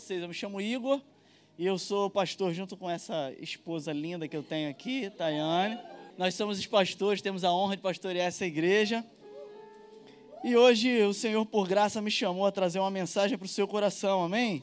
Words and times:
vocês, 0.00 0.22
eu 0.22 0.28
me 0.28 0.34
chamo 0.34 0.60
Igor 0.60 1.00
e 1.58 1.66
eu 1.66 1.76
sou 1.76 2.08
pastor 2.08 2.54
junto 2.54 2.76
com 2.76 2.88
essa 2.88 3.34
esposa 3.40 3.92
linda 3.92 4.28
que 4.28 4.36
eu 4.36 4.44
tenho 4.44 4.70
aqui, 4.70 5.10
Tayane. 5.10 5.76
Nós 6.16 6.36
somos 6.36 6.56
os 6.56 6.66
pastores, 6.66 7.20
temos 7.20 7.42
a 7.42 7.52
honra 7.52 7.74
de 7.74 7.82
pastorear 7.82 8.28
essa 8.28 8.46
igreja. 8.46 9.04
E 10.44 10.54
hoje 10.54 11.02
o 11.02 11.12
Senhor, 11.12 11.44
por 11.44 11.66
graça, 11.66 12.00
me 12.00 12.12
chamou 12.12 12.46
a 12.46 12.52
trazer 12.52 12.78
uma 12.78 12.92
mensagem 12.92 13.36
para 13.36 13.44
o 13.44 13.48
seu 13.48 13.66
coração, 13.66 14.22
amém? 14.22 14.62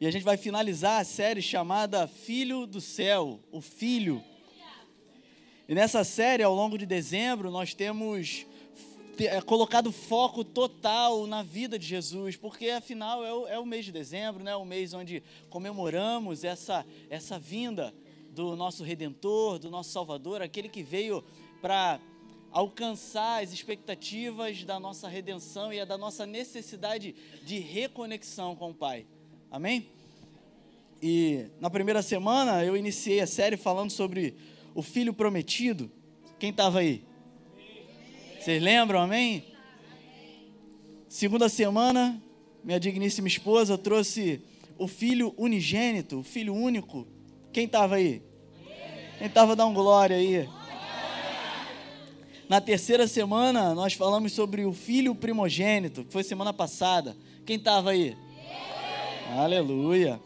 E 0.00 0.06
a 0.06 0.10
gente 0.12 0.22
vai 0.22 0.36
finalizar 0.36 1.00
a 1.00 1.04
série 1.04 1.42
chamada 1.42 2.06
Filho 2.06 2.68
do 2.68 2.80
Céu, 2.80 3.40
o 3.50 3.60
Filho. 3.60 4.22
E 5.68 5.74
nessa 5.74 6.04
série, 6.04 6.44
ao 6.44 6.54
longo 6.54 6.78
de 6.78 6.86
dezembro, 6.86 7.50
nós 7.50 7.74
temos 7.74 8.46
colocado 9.46 9.92
foco 9.92 10.44
total 10.44 11.26
na 11.26 11.42
vida 11.42 11.78
de 11.78 11.86
Jesus, 11.86 12.36
porque 12.36 12.70
afinal 12.70 13.24
é 13.24 13.32
o, 13.32 13.46
é 13.48 13.58
o 13.58 13.66
mês 13.66 13.84
de 13.84 13.92
dezembro, 13.92 14.42
né? 14.42 14.54
o 14.56 14.64
mês 14.64 14.92
onde 14.92 15.22
comemoramos 15.48 16.44
essa, 16.44 16.84
essa 17.08 17.38
vinda 17.38 17.94
do 18.30 18.56
nosso 18.56 18.82
Redentor, 18.82 19.58
do 19.58 19.70
nosso 19.70 19.90
Salvador, 19.90 20.42
aquele 20.42 20.68
que 20.68 20.82
veio 20.82 21.24
para 21.62 22.00
alcançar 22.50 23.42
as 23.42 23.52
expectativas 23.52 24.64
da 24.64 24.78
nossa 24.78 25.08
redenção 25.08 25.72
e 25.72 25.84
da 25.84 25.98
nossa 25.98 26.24
necessidade 26.24 27.14
de 27.44 27.58
reconexão 27.58 28.54
com 28.54 28.70
o 28.70 28.74
Pai. 28.74 29.06
Amém? 29.50 29.88
E 31.02 31.46
na 31.60 31.68
primeira 31.68 32.02
semana 32.02 32.64
eu 32.64 32.76
iniciei 32.76 33.20
a 33.20 33.26
série 33.26 33.56
falando 33.56 33.90
sobre 33.90 34.34
o 34.74 34.82
filho 34.82 35.12
prometido. 35.12 35.90
Quem 36.38 36.50
estava 36.50 36.80
aí? 36.80 37.04
Vocês 38.44 38.62
lembram, 38.62 39.00
amém? 39.00 39.42
Segunda 41.08 41.48
semana, 41.48 42.22
minha 42.62 42.78
digníssima 42.78 43.26
esposa 43.26 43.78
trouxe 43.78 44.42
o 44.76 44.86
filho 44.86 45.32
unigênito, 45.38 46.18
o 46.18 46.22
filho 46.22 46.54
único. 46.54 47.06
Quem 47.54 47.64
estava 47.64 47.94
aí? 47.94 48.20
Quem 49.16 49.28
estava 49.28 49.56
dando 49.56 49.72
glória 49.72 50.16
aí? 50.16 50.46
Na 52.46 52.60
terceira 52.60 53.08
semana, 53.08 53.74
nós 53.74 53.94
falamos 53.94 54.34
sobre 54.34 54.66
o 54.66 54.74
filho 54.74 55.14
primogênito, 55.14 56.04
que 56.04 56.12
foi 56.12 56.22
semana 56.22 56.52
passada. 56.52 57.16
Quem 57.46 57.56
estava 57.56 57.92
aí? 57.92 58.14
Aleluia. 59.38 60.20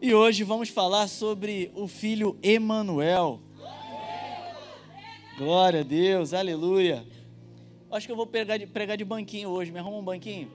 E 0.00 0.14
hoje 0.14 0.44
vamos 0.44 0.68
falar 0.68 1.08
sobre 1.08 1.72
o 1.74 1.88
filho 1.88 2.38
Emanuel. 2.40 3.40
Glória 5.36 5.80
a 5.80 5.82
Deus, 5.82 6.32
aleluia. 6.32 7.04
Acho 7.92 8.06
que 8.06 8.12
eu 8.12 8.16
vou 8.16 8.26
pregar 8.26 8.58
de, 8.58 8.66
pregar 8.66 8.96
de 8.96 9.04
banquinho 9.04 9.50
hoje. 9.50 9.70
Me 9.70 9.78
arruma 9.78 9.98
um 9.98 10.04
banquinho? 10.04 10.50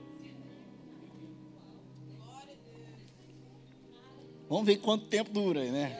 Vamos 4.48 4.66
ver 4.66 4.78
quanto 4.78 5.06
tempo 5.06 5.30
dura, 5.30 5.62
né? 5.70 5.96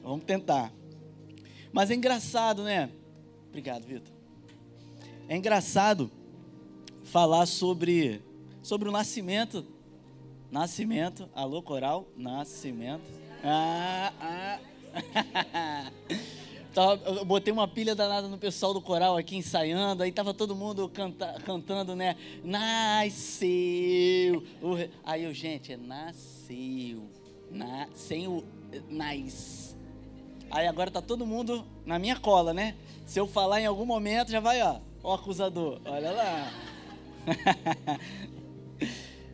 Vamos 0.00 0.24
tentar. 0.24 0.72
Mas 1.72 1.90
é 1.90 1.94
engraçado, 1.94 2.62
né? 2.62 2.88
Obrigado, 3.48 3.84
Vitor. 3.84 4.14
É 5.28 5.36
engraçado 5.36 6.08
falar 7.02 7.46
sobre, 7.46 8.22
sobre 8.62 8.88
o 8.88 8.92
nascimento. 8.92 9.66
Nascimento. 10.52 11.28
Alô, 11.34 11.62
coral? 11.62 12.06
Nascimento. 12.16 13.02
Ah, 13.42 14.12
ah. 14.20 15.90
Eu 16.74 17.24
botei 17.24 17.52
uma 17.52 17.68
pilha 17.68 17.94
danada 17.94 18.28
no 18.28 18.38
pessoal 18.38 18.72
do 18.72 18.80
coral 18.80 19.16
aqui 19.16 19.36
ensaiando, 19.36 20.02
aí 20.02 20.10
tava 20.10 20.32
todo 20.32 20.56
mundo 20.56 20.88
canta, 20.88 21.36
cantando, 21.44 21.94
né? 21.94 22.16
Nasceu. 22.42 24.42
Aí 25.04 25.24
eu, 25.24 25.34
gente, 25.34 25.72
é 25.72 25.76
nasceu. 25.76 27.10
Na, 27.50 27.88
sem 27.94 28.26
o 28.26 28.42
nice. 28.88 29.76
Aí 30.50 30.66
agora 30.66 30.90
tá 30.90 31.02
todo 31.02 31.26
mundo 31.26 31.64
na 31.84 31.98
minha 31.98 32.18
cola, 32.18 32.54
né? 32.54 32.74
Se 33.04 33.20
eu 33.20 33.26
falar 33.26 33.60
em 33.60 33.66
algum 33.66 33.84
momento, 33.84 34.30
já 34.30 34.40
vai, 34.40 34.62
ó, 34.62 34.80
ó 35.02 35.14
acusador, 35.14 35.78
olha 35.84 36.10
lá. 36.10 36.52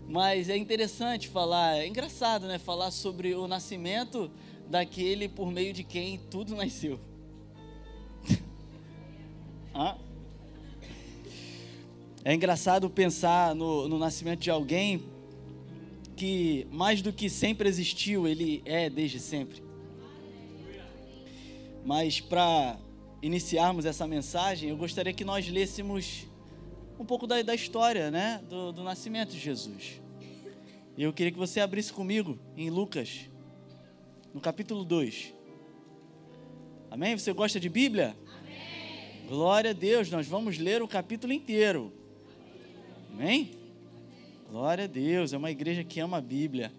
Mas 0.08 0.48
é 0.48 0.56
interessante 0.56 1.28
falar, 1.28 1.76
é 1.76 1.86
engraçado, 1.86 2.48
né? 2.48 2.58
Falar 2.58 2.90
sobre 2.90 3.34
o 3.34 3.46
nascimento 3.46 4.28
daquele 4.68 5.28
por 5.28 5.52
meio 5.52 5.72
de 5.72 5.84
quem 5.84 6.18
tudo 6.18 6.56
nasceu. 6.56 6.98
É 12.24 12.34
engraçado 12.34 12.90
pensar 12.90 13.54
no, 13.54 13.88
no 13.88 13.98
nascimento 13.98 14.40
de 14.40 14.50
alguém 14.50 15.02
que, 16.16 16.66
mais 16.70 17.00
do 17.00 17.12
que 17.12 17.30
sempre 17.30 17.68
existiu, 17.68 18.26
ele 18.26 18.60
é 18.64 18.90
desde 18.90 19.20
sempre. 19.20 19.62
Mas 21.84 22.20
para 22.20 22.76
iniciarmos 23.22 23.86
essa 23.86 24.06
mensagem, 24.06 24.68
eu 24.68 24.76
gostaria 24.76 25.12
que 25.12 25.24
nós 25.24 25.48
lêssemos 25.48 26.26
um 26.98 27.04
pouco 27.04 27.26
da, 27.26 27.40
da 27.40 27.54
história 27.54 28.10
né, 28.10 28.42
do, 28.48 28.72
do 28.72 28.82
nascimento 28.82 29.30
de 29.30 29.38
Jesus. 29.38 30.00
E 30.96 31.02
eu 31.04 31.12
queria 31.12 31.30
que 31.30 31.38
você 31.38 31.60
abrisse 31.60 31.92
comigo 31.92 32.36
em 32.56 32.68
Lucas, 32.68 33.30
no 34.34 34.40
capítulo 34.40 34.84
2. 34.84 35.32
Amém? 36.90 37.16
Você 37.16 37.32
gosta 37.32 37.60
de 37.60 37.68
Bíblia? 37.68 38.16
Glória 39.28 39.72
a 39.72 39.74
Deus, 39.74 40.10
nós 40.10 40.26
vamos 40.26 40.56
ler 40.56 40.80
o 40.80 40.88
capítulo 40.88 41.34
inteiro. 41.34 41.92
Amém? 43.12 43.50
Glória 44.50 44.84
a 44.84 44.86
Deus, 44.86 45.34
é 45.34 45.36
uma 45.36 45.50
igreja 45.50 45.84
que 45.84 46.00
ama 46.00 46.16
a 46.16 46.20
Bíblia. 46.22 46.72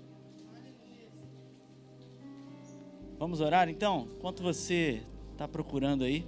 Vamos 3.19 3.39
orar 3.39 3.69
então? 3.69 4.07
Enquanto 4.17 4.41
você 4.41 5.03
está 5.31 5.47
procurando 5.47 6.03
aí. 6.03 6.25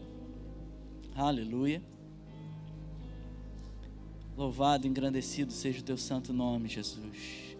Aleluia. 1.16 1.82
Louvado, 4.38 4.86
engrandecido 4.86 5.52
seja 5.52 5.80
o 5.80 5.84
teu 5.84 5.98
santo 5.98 6.32
nome, 6.32 6.70
Jesus. 6.70 7.58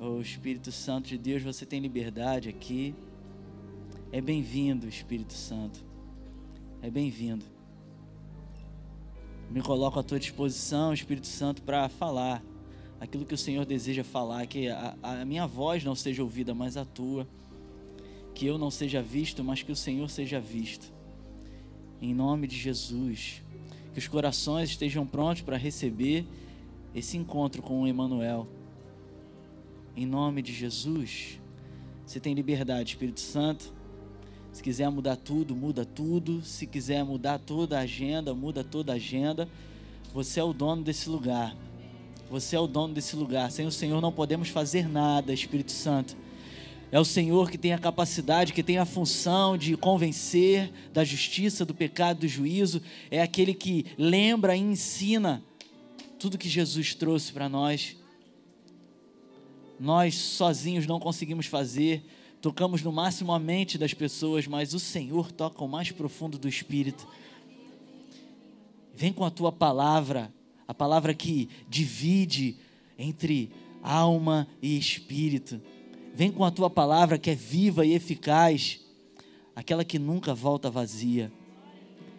Oh 0.00 0.20
Espírito 0.20 0.72
Santo 0.72 1.10
de 1.10 1.16
Deus, 1.16 1.44
você 1.44 1.64
tem 1.64 1.78
liberdade 1.78 2.48
aqui. 2.48 2.92
É 4.10 4.20
bem-vindo, 4.20 4.88
Espírito 4.88 5.32
Santo 5.32 5.93
é 6.84 6.90
bem-vindo. 6.90 7.42
Me 9.50 9.62
coloco 9.62 9.98
à 9.98 10.02
tua 10.02 10.20
disposição, 10.20 10.92
Espírito 10.92 11.26
Santo, 11.26 11.62
para 11.62 11.88
falar 11.88 12.44
aquilo 13.00 13.24
que 13.24 13.32
o 13.32 13.38
Senhor 13.38 13.64
deseja 13.64 14.04
falar, 14.04 14.46
que 14.46 14.68
a, 14.68 14.94
a, 15.02 15.24
minha 15.24 15.46
voz 15.46 15.82
não 15.82 15.94
seja 15.94 16.22
ouvida, 16.22 16.54
mas 16.54 16.76
a 16.76 16.84
tua. 16.84 17.26
Que 18.34 18.44
eu 18.44 18.58
não 18.58 18.70
seja 18.70 19.00
visto, 19.00 19.42
mas 19.42 19.62
que 19.62 19.72
o 19.72 19.76
Senhor 19.76 20.10
seja 20.10 20.38
visto. 20.38 20.92
Em 22.02 22.12
nome 22.12 22.46
de 22.46 22.56
Jesus. 22.56 23.42
Que 23.94 23.98
os 23.98 24.06
corações 24.06 24.68
estejam 24.68 25.06
prontos 25.06 25.40
para 25.40 25.56
receber 25.56 26.26
esse 26.94 27.16
encontro 27.16 27.62
com 27.62 27.80
o 27.80 27.86
Emanuel. 27.86 28.46
Em 29.96 30.04
nome 30.04 30.42
de 30.42 30.52
Jesus. 30.52 31.40
Você 32.04 32.20
tem 32.20 32.34
liberdade, 32.34 32.90
Espírito 32.90 33.20
Santo. 33.20 33.72
Se 34.54 34.62
quiser 34.62 34.88
mudar 34.88 35.16
tudo, 35.16 35.52
muda 35.56 35.84
tudo. 35.84 36.40
Se 36.44 36.64
quiser 36.64 37.04
mudar 37.04 37.40
toda 37.40 37.76
a 37.76 37.80
agenda, 37.80 38.32
muda 38.32 38.62
toda 38.62 38.92
a 38.92 38.94
agenda. 38.94 39.48
Você 40.14 40.38
é 40.38 40.44
o 40.44 40.52
dono 40.52 40.84
desse 40.84 41.08
lugar. 41.08 41.56
Você 42.30 42.54
é 42.54 42.60
o 42.60 42.68
dono 42.68 42.94
desse 42.94 43.16
lugar. 43.16 43.50
Sem 43.50 43.66
o 43.66 43.72
Senhor 43.72 44.00
não 44.00 44.12
podemos 44.12 44.48
fazer 44.50 44.88
nada, 44.88 45.32
Espírito 45.32 45.72
Santo. 45.72 46.16
É 46.92 47.00
o 47.00 47.04
Senhor 47.04 47.50
que 47.50 47.58
tem 47.58 47.72
a 47.72 47.78
capacidade, 47.78 48.52
que 48.52 48.62
tem 48.62 48.78
a 48.78 48.84
função 48.84 49.58
de 49.58 49.76
convencer 49.76 50.72
da 50.92 51.02
justiça, 51.02 51.64
do 51.64 51.74
pecado, 51.74 52.20
do 52.20 52.28
juízo. 52.28 52.80
É 53.10 53.20
aquele 53.20 53.54
que 53.54 53.84
lembra 53.98 54.54
e 54.54 54.60
ensina 54.60 55.42
tudo 56.16 56.38
que 56.38 56.48
Jesus 56.48 56.94
trouxe 56.94 57.32
para 57.32 57.48
nós. 57.48 57.96
Nós 59.80 60.14
sozinhos 60.14 60.86
não 60.86 61.00
conseguimos 61.00 61.46
fazer 61.46 62.04
tocamos 62.44 62.82
no 62.82 62.92
máximo 62.92 63.32
a 63.32 63.38
mente 63.38 63.78
das 63.78 63.94
pessoas, 63.94 64.46
mas 64.46 64.74
o 64.74 64.78
Senhor 64.78 65.32
toca 65.32 65.64
o 65.64 65.66
mais 65.66 65.90
profundo 65.90 66.36
do 66.36 66.46
espírito. 66.46 67.08
Vem 68.94 69.14
com 69.14 69.24
a 69.24 69.30
tua 69.30 69.50
palavra, 69.50 70.30
a 70.68 70.74
palavra 70.74 71.14
que 71.14 71.48
divide 71.66 72.58
entre 72.98 73.50
alma 73.82 74.46
e 74.60 74.78
espírito. 74.78 75.58
Vem 76.14 76.30
com 76.30 76.44
a 76.44 76.50
tua 76.50 76.68
palavra 76.68 77.16
que 77.16 77.30
é 77.30 77.34
viva 77.34 77.86
e 77.86 77.94
eficaz, 77.94 78.78
aquela 79.56 79.82
que 79.82 79.98
nunca 79.98 80.34
volta 80.34 80.70
vazia. 80.70 81.32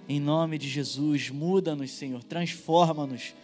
Em 0.09 0.19
nome 0.19 0.57
de 0.57 0.67
Jesus, 0.67 1.29
muda-nos, 1.29 1.91
Senhor, 1.91 2.23
transforma-nos 2.23 3.35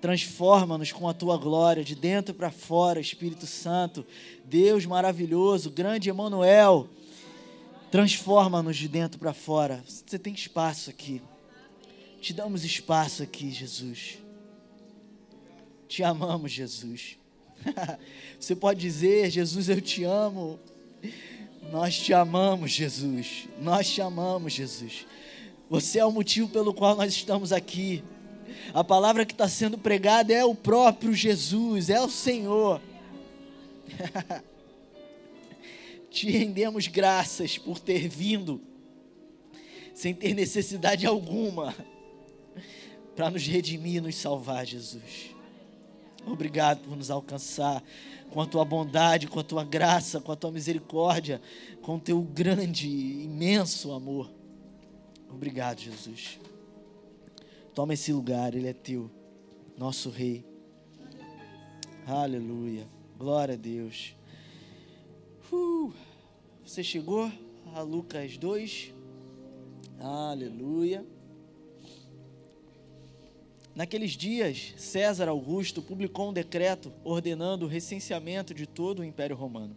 Transforma-nos 0.00 0.92
com 0.92 1.08
a 1.08 1.12
tua 1.12 1.36
glória, 1.36 1.84
de 1.84 1.94
dentro 1.94 2.34
para 2.34 2.50
fora, 2.50 3.00
Espírito 3.00 3.46
Santo. 3.46 4.04
Deus 4.44 4.86
maravilhoso, 4.86 5.70
grande 5.70 6.08
Emanuel. 6.08 6.88
Transforma-nos 7.90 8.76
de 8.76 8.88
dentro 8.88 9.18
para 9.18 9.34
fora. 9.34 9.84
Você 9.86 10.18
tem 10.18 10.32
espaço 10.32 10.88
aqui. 10.88 11.20
Te 12.20 12.32
damos 12.32 12.64
espaço 12.64 13.22
aqui, 13.22 13.50
Jesus. 13.50 14.18
te 15.88 16.02
amamos, 16.02 16.52
Jesus. 16.52 17.18
Você 18.38 18.54
pode 18.54 18.80
dizer, 18.80 19.30
Jesus, 19.30 19.68
eu 19.68 19.80
te 19.80 20.04
amo. 20.04 20.58
Nós 21.70 21.98
te 21.98 22.12
amamos, 22.14 22.70
Jesus. 22.70 23.48
Nós 23.60 23.88
te 23.88 24.00
amamos, 24.00 24.52
Jesus. 24.52 25.06
Você 25.68 25.98
é 25.98 26.04
o 26.04 26.12
motivo 26.12 26.48
pelo 26.48 26.72
qual 26.72 26.96
nós 26.96 27.12
estamos 27.12 27.52
aqui. 27.52 28.02
A 28.72 28.84
palavra 28.84 29.24
que 29.24 29.32
está 29.32 29.48
sendo 29.48 29.78
pregada 29.78 30.32
é 30.32 30.44
o 30.44 30.54
próprio 30.54 31.12
Jesus, 31.12 31.90
é 31.90 32.00
o 32.00 32.08
Senhor. 32.08 32.80
Te 36.10 36.30
rendemos 36.30 36.86
graças 36.88 37.56
por 37.56 37.78
ter 37.78 38.08
vindo, 38.08 38.60
sem 39.94 40.12
ter 40.12 40.34
necessidade 40.34 41.06
alguma, 41.06 41.74
para 43.14 43.30
nos 43.30 43.46
redimir 43.46 44.02
nos 44.02 44.16
salvar, 44.16 44.66
Jesus. 44.66 45.34
Obrigado 46.26 46.80
por 46.80 46.96
nos 46.96 47.10
alcançar 47.10 47.82
com 48.30 48.40
a 48.40 48.46
tua 48.46 48.64
bondade, 48.64 49.26
com 49.26 49.40
a 49.40 49.44
tua 49.44 49.64
graça, 49.64 50.20
com 50.20 50.32
a 50.32 50.36
tua 50.36 50.50
misericórdia, 50.50 51.40
com 51.82 51.96
o 51.96 52.00
teu 52.00 52.20
grande, 52.20 52.88
imenso 52.88 53.92
amor. 53.92 54.30
Obrigado, 55.28 55.80
Jesus. 55.80 56.38
Toma 57.80 57.94
esse 57.94 58.12
lugar, 58.12 58.54
ele 58.54 58.68
é 58.68 58.74
teu, 58.74 59.10
nosso 59.74 60.10
Rei. 60.10 60.44
Aleluia. 62.06 62.86
Glória 63.18 63.54
a 63.54 63.56
Deus. 63.56 64.14
Uh, 65.50 65.90
você 66.62 66.84
chegou 66.84 67.32
a 67.74 67.80
Lucas 67.80 68.36
2. 68.36 68.92
Aleluia. 69.98 71.06
Naqueles 73.74 74.10
dias, 74.10 74.74
César 74.76 75.30
Augusto 75.30 75.80
publicou 75.80 76.28
um 76.28 76.34
decreto 76.34 76.92
ordenando 77.02 77.64
o 77.64 77.68
recenseamento 77.68 78.52
de 78.52 78.66
todo 78.66 78.98
o 78.98 79.04
Império 79.04 79.36
Romano. 79.36 79.74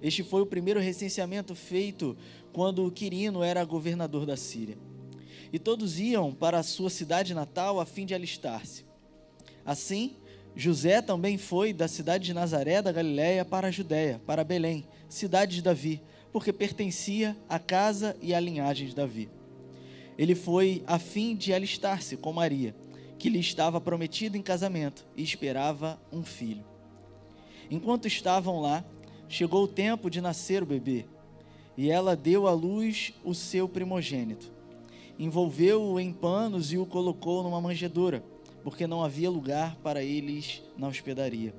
Este 0.00 0.24
foi 0.24 0.40
o 0.40 0.46
primeiro 0.46 0.80
recenseamento 0.80 1.54
feito 1.54 2.16
quando 2.54 2.90
Quirino 2.90 3.42
era 3.42 3.62
governador 3.66 4.24
da 4.24 4.34
Síria. 4.34 4.78
E 5.52 5.58
todos 5.58 6.00
iam 6.00 6.32
para 6.32 6.58
a 6.58 6.62
sua 6.62 6.88
cidade 6.88 7.34
natal 7.34 7.78
a 7.78 7.84
fim 7.84 8.06
de 8.06 8.14
alistar-se. 8.14 8.86
Assim, 9.64 10.16
José 10.56 11.02
também 11.02 11.36
foi 11.36 11.72
da 11.72 11.86
cidade 11.86 12.24
de 12.24 12.34
Nazaré 12.34 12.80
da 12.80 12.90
Galiléia 12.90 13.44
para 13.44 13.68
a 13.68 13.70
Judéia, 13.70 14.20
para 14.26 14.44
Belém, 14.44 14.86
cidade 15.08 15.56
de 15.56 15.62
Davi, 15.62 16.02
porque 16.32 16.52
pertencia 16.52 17.36
à 17.48 17.58
casa 17.58 18.16
e 18.20 18.34
à 18.34 18.40
linhagem 18.40 18.88
de 18.88 18.94
Davi. 18.94 19.28
Ele 20.16 20.34
foi 20.34 20.82
a 20.86 20.98
fim 20.98 21.36
de 21.36 21.52
alistar-se 21.52 22.16
com 22.16 22.32
Maria, 22.32 22.74
que 23.18 23.28
lhe 23.28 23.38
estava 23.38 23.80
prometida 23.80 24.36
em 24.36 24.42
casamento 24.42 25.06
e 25.16 25.22
esperava 25.22 26.00
um 26.10 26.22
filho. 26.22 26.64
Enquanto 27.70 28.08
estavam 28.08 28.60
lá, 28.60 28.84
chegou 29.28 29.64
o 29.64 29.68
tempo 29.68 30.10
de 30.10 30.20
nascer 30.20 30.62
o 30.62 30.66
bebê, 30.66 31.06
e 31.76 31.90
ela 31.90 32.14
deu 32.14 32.46
à 32.46 32.52
luz 32.52 33.14
o 33.24 33.34
seu 33.34 33.68
primogênito. 33.68 34.52
Envolveu-o 35.18 36.00
em 36.00 36.12
panos 36.12 36.72
e 36.72 36.78
o 36.78 36.86
colocou 36.86 37.42
numa 37.42 37.60
manjedoura, 37.60 38.24
porque 38.64 38.86
não 38.86 39.02
havia 39.02 39.30
lugar 39.30 39.76
para 39.76 40.02
eles 40.02 40.62
na 40.76 40.88
hospedaria. 40.88 41.54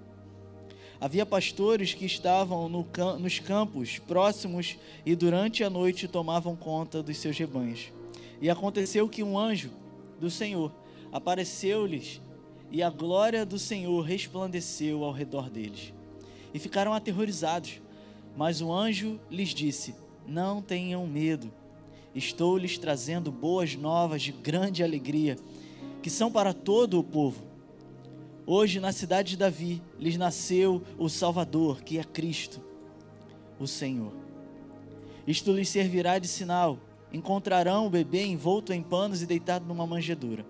Havia 1.00 1.26
pastores 1.26 1.94
que 1.94 2.06
estavam 2.06 2.70
no, 2.70 2.88
nos 3.20 3.40
campos 3.40 4.00
próximos 4.00 4.78
e 5.06 5.16
durante 5.16 5.64
a 5.64 5.70
noite 5.70 6.08
tomavam 6.08 6.56
conta 6.56 7.04
dos 7.04 7.18
seus 7.18 7.38
rebanhos. 7.38 7.92
E 8.42 8.50
aconteceu 8.50 9.08
que 9.10 9.22
um 9.22 9.38
anjo 9.38 9.70
do 10.20 10.30
Senhor 10.30 10.72
apareceu-lhes 11.12 12.22
e 12.72 12.82
a 12.82 12.90
glória 12.90 13.46
do 13.46 13.60
Senhor 13.60 14.02
resplandeceu 14.02 15.04
ao 15.04 15.12
redor 15.12 15.50
deles. 15.50 15.94
E 16.54 16.60
ficaram 16.60 16.94
aterrorizados. 16.94 17.82
Mas 18.36 18.62
o 18.62 18.74
anjo 18.74 19.20
lhes 19.30 19.50
disse: 19.50 19.94
Não 20.26 20.62
tenham 20.62 21.06
medo. 21.06 21.52
Estou 22.16 22.58
lhes 22.58 22.78
trazendo 22.78 23.32
boas 23.32 23.76
novas 23.76 24.22
de 24.22 24.32
grande 24.32 24.84
alegria, 24.84 25.38
que 26.02 26.10
são 26.10 26.32
para 26.32 26.54
todo 26.54 27.00
o 27.00 27.04
povo. 27.04 27.44
Hoje, 28.46 28.80
na 28.80 28.92
cidade 28.92 29.32
de 29.32 29.38
Davi, 29.38 29.82
lhes 29.98 30.18
nasceu 30.18 30.84
o 30.98 31.10
Salvador, 31.10 31.82
que 31.82 31.98
é 31.98 32.04
Cristo, 32.04 32.62
o 33.60 33.66
Senhor. 33.66 34.14
Isto 35.26 35.54
lhes 35.54 35.70
servirá 35.70 36.20
de 36.20 36.28
sinal: 36.28 36.78
encontrarão 37.12 37.88
o 37.88 37.90
bebê 37.90 38.26
envolto 38.26 38.74
em 38.74 38.84
panos 38.84 39.22
e 39.22 39.26
deitado 39.26 39.66
numa 39.66 39.88
manjedoura. 39.88 40.46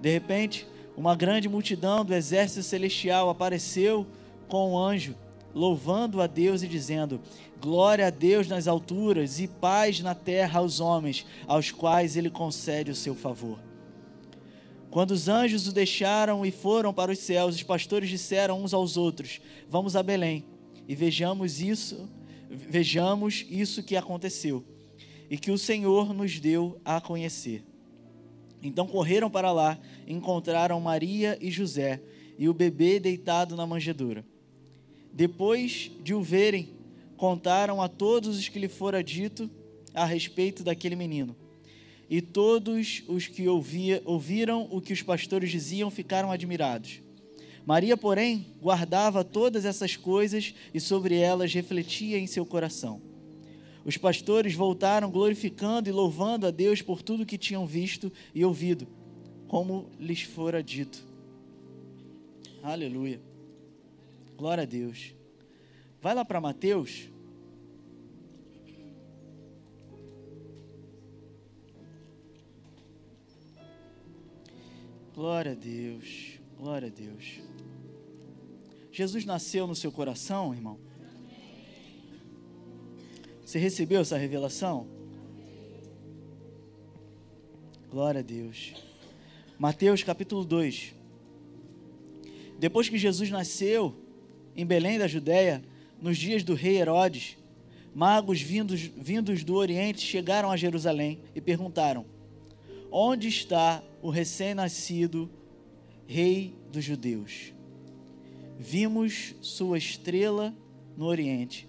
De 0.00 0.10
repente, 0.10 0.66
uma 0.96 1.16
grande 1.16 1.48
multidão 1.48 2.04
do 2.04 2.14
exército 2.14 2.62
celestial 2.62 3.30
apareceu 3.30 4.06
com 4.46 4.72
o 4.72 4.78
anjo, 4.78 5.16
louvando 5.54 6.20
a 6.20 6.26
Deus 6.26 6.62
e 6.62 6.68
dizendo: 6.68 7.20
Glória 7.60 8.06
a 8.06 8.10
Deus 8.10 8.48
nas 8.48 8.68
alturas 8.68 9.40
e 9.40 9.48
paz 9.48 10.00
na 10.00 10.14
terra 10.14 10.60
aos 10.60 10.80
homens, 10.80 11.26
aos 11.46 11.70
quais 11.70 12.16
ele 12.16 12.30
concede 12.30 12.90
o 12.90 12.94
seu 12.94 13.14
favor. 13.14 13.58
Quando 14.90 15.10
os 15.10 15.28
anjos 15.28 15.66
o 15.66 15.72
deixaram 15.72 16.46
e 16.46 16.50
foram 16.50 16.94
para 16.94 17.12
os 17.12 17.18
céus, 17.18 17.54
os 17.54 17.62
pastores 17.62 18.08
disseram 18.08 18.62
uns 18.62 18.72
aos 18.72 18.96
outros: 18.96 19.40
Vamos 19.68 19.96
a 19.96 20.02
Belém 20.02 20.44
e 20.86 20.94
vejamos 20.94 21.60
isso, 21.60 22.08
vejamos 22.48 23.44
isso 23.50 23.82
que 23.82 23.96
aconteceu 23.96 24.64
e 25.30 25.36
que 25.36 25.50
o 25.50 25.58
Senhor 25.58 26.14
nos 26.14 26.40
deu 26.40 26.80
a 26.84 27.00
conhecer. 27.00 27.62
Então 28.62 28.86
correram 28.86 29.30
para 29.30 29.52
lá, 29.52 29.78
encontraram 30.06 30.80
Maria 30.80 31.38
e 31.40 31.50
José 31.50 32.00
e 32.38 32.48
o 32.48 32.54
bebê 32.54 32.98
deitado 32.98 33.56
na 33.56 33.66
manjedoura. 33.66 34.24
Depois 35.18 35.90
de 36.00 36.14
o 36.14 36.22
verem, 36.22 36.68
contaram 37.16 37.82
a 37.82 37.88
todos 37.88 38.38
os 38.38 38.48
que 38.48 38.56
lhe 38.56 38.68
fora 38.68 39.02
dito 39.02 39.50
a 39.92 40.04
respeito 40.04 40.62
daquele 40.62 40.94
menino. 40.94 41.34
E 42.08 42.22
todos 42.22 43.02
os 43.08 43.26
que 43.26 43.48
ouvia, 43.48 44.00
ouviram 44.04 44.68
o 44.70 44.80
que 44.80 44.92
os 44.92 45.02
pastores 45.02 45.50
diziam 45.50 45.90
ficaram 45.90 46.30
admirados. 46.30 47.02
Maria, 47.66 47.96
porém, 47.96 48.46
guardava 48.62 49.24
todas 49.24 49.64
essas 49.64 49.96
coisas 49.96 50.54
e 50.72 50.78
sobre 50.78 51.16
elas 51.16 51.52
refletia 51.52 52.16
em 52.16 52.28
seu 52.28 52.46
coração. 52.46 53.02
Os 53.84 53.96
pastores 53.96 54.54
voltaram 54.54 55.10
glorificando 55.10 55.88
e 55.88 55.92
louvando 55.92 56.46
a 56.46 56.52
Deus 56.52 56.80
por 56.80 57.02
tudo 57.02 57.26
que 57.26 57.36
tinham 57.36 57.66
visto 57.66 58.12
e 58.32 58.44
ouvido, 58.44 58.86
como 59.48 59.90
lhes 59.98 60.22
fora 60.22 60.62
dito. 60.62 61.04
Aleluia. 62.62 63.27
Glória 64.38 64.62
a 64.62 64.66
Deus. 64.66 65.16
Vai 66.00 66.14
lá 66.14 66.24
para 66.24 66.40
Mateus. 66.40 67.10
Glória 75.12 75.50
a 75.50 75.54
Deus. 75.56 76.38
Glória 76.56 76.86
a 76.86 76.90
Deus. 76.90 77.40
Jesus 78.92 79.24
nasceu 79.24 79.66
no 79.66 79.74
seu 79.74 79.90
coração, 79.90 80.54
irmão? 80.54 80.78
Você 83.44 83.58
recebeu 83.58 84.02
essa 84.02 84.16
revelação? 84.16 84.86
Glória 87.90 88.20
a 88.20 88.22
Deus. 88.22 88.72
Mateus 89.58 90.04
capítulo 90.04 90.44
2. 90.44 90.94
Depois 92.56 92.88
que 92.88 92.96
Jesus 92.96 93.30
nasceu 93.30 94.06
em 94.58 94.66
Belém 94.66 94.98
da 94.98 95.06
Judéia, 95.06 95.62
nos 96.02 96.18
dias 96.18 96.42
do 96.42 96.52
rei 96.52 96.78
Herodes, 96.78 97.38
magos 97.94 98.42
vindos, 98.42 98.80
vindos 98.80 99.44
do 99.44 99.54
Oriente 99.54 100.00
chegaram 100.00 100.50
a 100.50 100.56
Jerusalém 100.56 101.20
e 101.32 101.40
perguntaram: 101.40 102.04
Onde 102.90 103.28
está 103.28 103.80
o 104.02 104.10
recém-nascido 104.10 105.30
rei 106.08 106.56
dos 106.72 106.84
judeus? 106.84 107.52
Vimos 108.58 109.36
sua 109.40 109.78
estrela 109.78 110.52
no 110.96 111.04
Oriente 111.04 111.68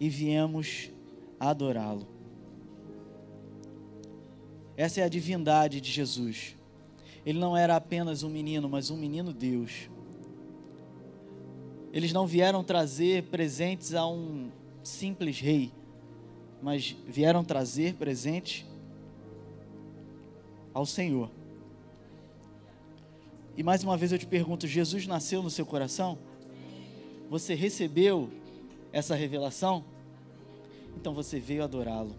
e 0.00 0.08
viemos 0.08 0.90
adorá-lo. 1.38 2.08
Essa 4.78 5.02
é 5.02 5.04
a 5.04 5.10
divindade 5.10 5.78
de 5.78 5.92
Jesus. 5.92 6.56
Ele 7.26 7.38
não 7.38 7.54
era 7.54 7.76
apenas 7.76 8.22
um 8.22 8.30
menino, 8.30 8.66
mas 8.66 8.88
um 8.88 8.96
menino 8.96 9.30
Deus. 9.30 9.90
Eles 11.94 12.12
não 12.12 12.26
vieram 12.26 12.62
trazer 12.62 13.22
presentes 13.24 13.94
a 13.94 14.06
um 14.06 14.50
simples 14.82 15.40
rei, 15.40 15.72
mas 16.60 16.94
vieram 17.06 17.42
trazer 17.42 17.94
presente 17.94 18.66
ao 20.74 20.84
Senhor. 20.84 21.30
E 23.56 23.62
mais 23.62 23.82
uma 23.82 23.96
vez 23.96 24.12
eu 24.12 24.18
te 24.18 24.26
pergunto: 24.26 24.66
Jesus 24.66 25.06
nasceu 25.06 25.42
no 25.42 25.48
seu 25.48 25.64
coração? 25.64 26.18
Você 27.30 27.54
recebeu 27.54 28.28
essa 28.92 29.14
revelação? 29.14 29.84
então 30.96 31.12
você 31.12 31.38
veio 31.38 31.62
adorá-lo. 31.62 32.14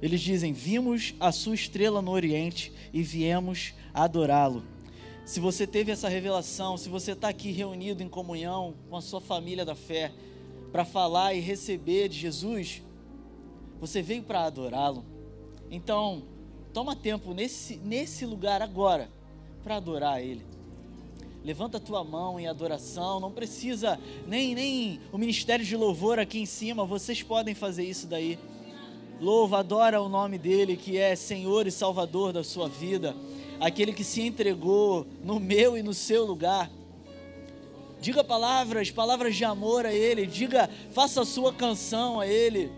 Eles 0.00 0.20
dizem: 0.20 0.52
Vimos 0.52 1.14
a 1.20 1.32
sua 1.32 1.54
estrela 1.54 2.00
no 2.00 2.10
Oriente 2.10 2.72
e 2.92 3.02
viemos 3.02 3.74
adorá-lo. 3.92 4.62
Se 5.24 5.40
você 5.40 5.66
teve 5.66 5.90
essa 5.90 6.08
revelação, 6.08 6.76
se 6.76 6.90
você 6.90 7.12
está 7.12 7.28
aqui 7.30 7.50
reunido 7.50 8.02
em 8.02 8.08
comunhão 8.08 8.74
com 8.90 8.96
a 8.96 9.00
sua 9.00 9.22
família 9.22 9.64
da 9.64 9.74
fé, 9.74 10.12
para 10.70 10.84
falar 10.84 11.32
e 11.32 11.40
receber 11.40 12.08
de 12.08 12.18
Jesus, 12.18 12.82
você 13.80 14.02
veio 14.02 14.22
para 14.22 14.44
adorá-lo. 14.44 15.02
Então, 15.70 16.24
toma 16.74 16.94
tempo 16.94 17.32
nesse, 17.32 17.76
nesse 17.76 18.26
lugar 18.26 18.60
agora 18.60 19.08
para 19.62 19.76
adorar 19.76 20.20
Ele. 20.20 20.44
Levanta 21.42 21.78
a 21.78 21.80
tua 21.80 22.04
mão 22.04 22.38
em 22.38 22.46
adoração, 22.46 23.18
não 23.18 23.32
precisa 23.32 23.98
nem, 24.26 24.54
nem 24.54 25.00
o 25.10 25.16
ministério 25.16 25.64
de 25.64 25.76
louvor 25.76 26.18
aqui 26.18 26.38
em 26.38 26.46
cima, 26.46 26.84
vocês 26.84 27.22
podem 27.22 27.54
fazer 27.54 27.84
isso 27.84 28.06
daí. 28.06 28.38
Louva, 29.20 29.60
adora 29.60 30.02
o 30.02 30.08
nome 30.08 30.36
dele, 30.36 30.76
que 30.76 30.98
é 30.98 31.16
Senhor 31.16 31.66
e 31.66 31.70
Salvador 31.70 32.32
da 32.32 32.44
sua 32.44 32.68
vida, 32.68 33.16
aquele 33.60 33.92
que 33.92 34.04
se 34.04 34.22
entregou 34.22 35.06
no 35.22 35.38
meu 35.38 35.76
e 35.76 35.82
no 35.82 35.94
seu 35.94 36.24
lugar. 36.24 36.70
Diga 38.00 38.22
palavras, 38.22 38.90
palavras 38.90 39.34
de 39.34 39.44
amor 39.44 39.86
a 39.86 39.92
ele, 39.92 40.26
diga, 40.26 40.68
faça 40.90 41.22
a 41.22 41.24
sua 41.24 41.52
canção 41.52 42.20
a 42.20 42.26
ele. 42.26 42.70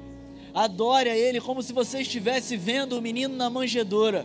Adore 0.54 1.10
a 1.10 1.16
ele 1.16 1.40
como 1.40 1.62
se 1.62 1.72
você 1.72 2.00
estivesse 2.00 2.56
vendo 2.56 2.96
o 2.96 3.02
menino 3.02 3.36
na 3.36 3.50
manjedoura. 3.50 4.24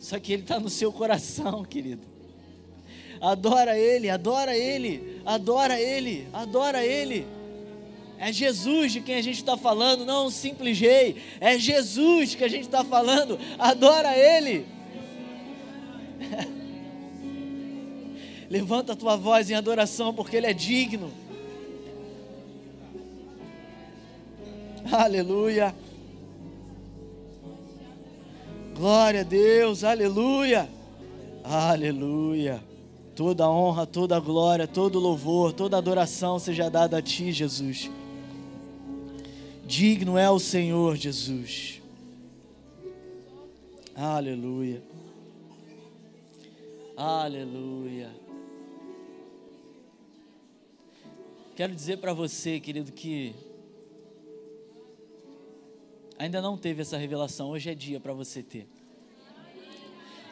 Só 0.00 0.18
que 0.18 0.32
Ele 0.32 0.42
está 0.42 0.58
no 0.58 0.70
seu 0.70 0.90
coração, 0.90 1.62
querido. 1.68 2.02
Adora 3.20 3.78
Ele, 3.78 4.08
adora 4.08 4.56
Ele, 4.56 5.20
adora 5.26 5.78
Ele, 5.78 6.26
adora 6.32 6.84
Ele. 6.84 7.26
É 8.20 8.30
Jesus 8.30 8.92
de 8.92 9.00
quem 9.00 9.14
a 9.14 9.22
gente 9.22 9.38
está 9.38 9.56
falando, 9.56 10.04
não 10.04 10.26
um 10.26 10.30
simples 10.30 10.78
rei. 10.78 11.16
É 11.40 11.58
Jesus 11.58 12.34
que 12.34 12.44
a 12.44 12.48
gente 12.48 12.64
está 12.64 12.84
falando. 12.84 13.38
Adora 13.58 14.14
Ele. 14.14 14.66
Levanta 18.50 18.92
a 18.92 18.96
tua 18.96 19.16
voz 19.16 19.48
em 19.48 19.54
adoração, 19.54 20.12
porque 20.12 20.36
Ele 20.36 20.46
é 20.46 20.52
digno. 20.52 21.10
Aleluia. 24.92 25.74
Glória 28.76 29.20
a 29.20 29.24
Deus, 29.24 29.82
aleluia, 29.82 30.68
aleluia. 31.42 32.62
Toda 33.14 33.48
honra, 33.48 33.86
toda 33.86 34.20
glória, 34.20 34.66
todo 34.66 34.98
louvor, 34.98 35.54
toda 35.54 35.78
adoração 35.78 36.38
seja 36.38 36.68
dada 36.68 36.98
a 36.98 37.02
Ti, 37.02 37.32
Jesus. 37.32 37.90
Digno 39.70 40.18
é 40.18 40.28
o 40.28 40.40
Senhor, 40.40 40.96
Jesus. 40.96 41.80
Aleluia. 43.94 44.82
Aleluia. 46.96 48.10
Quero 51.54 51.72
dizer 51.72 51.98
para 51.98 52.12
você, 52.12 52.58
querido, 52.58 52.90
que 52.90 53.32
ainda 56.18 56.42
não 56.42 56.58
teve 56.58 56.82
essa 56.82 56.96
revelação, 56.96 57.50
hoje 57.50 57.70
é 57.70 57.74
dia 57.74 58.00
para 58.00 58.12
você 58.12 58.42
ter. 58.42 58.66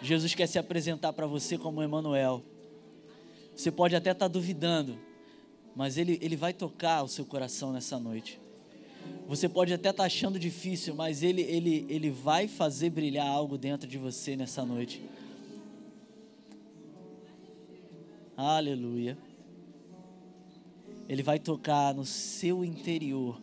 Jesus 0.02 0.34
quer 0.34 0.48
se 0.48 0.58
apresentar 0.58 1.12
para 1.12 1.28
você 1.28 1.56
como 1.56 1.80
Emmanuel. 1.80 2.42
Você 3.54 3.70
pode 3.70 3.94
até 3.94 4.10
estar 4.10 4.24
tá 4.24 4.32
duvidando, 4.32 4.98
mas 5.76 5.96
ele, 5.96 6.18
ele 6.20 6.34
vai 6.34 6.52
tocar 6.52 7.04
o 7.04 7.08
seu 7.08 7.24
coração 7.24 7.72
nessa 7.72 8.00
noite. 8.00 8.47
Você 9.26 9.48
pode 9.48 9.72
até 9.74 9.90
estar 9.90 10.02
tá 10.02 10.06
achando 10.06 10.38
difícil, 10.38 10.94
mas 10.94 11.22
ele, 11.22 11.42
ele, 11.42 11.86
ele 11.88 12.10
vai 12.10 12.48
fazer 12.48 12.90
brilhar 12.90 13.26
algo 13.26 13.58
dentro 13.58 13.88
de 13.88 13.98
você 13.98 14.36
nessa 14.36 14.64
noite. 14.64 15.02
Aleluia. 18.36 19.18
Ele 21.08 21.22
vai 21.22 21.38
tocar 21.38 21.94
no 21.94 22.04
seu 22.04 22.64
interior 22.64 23.40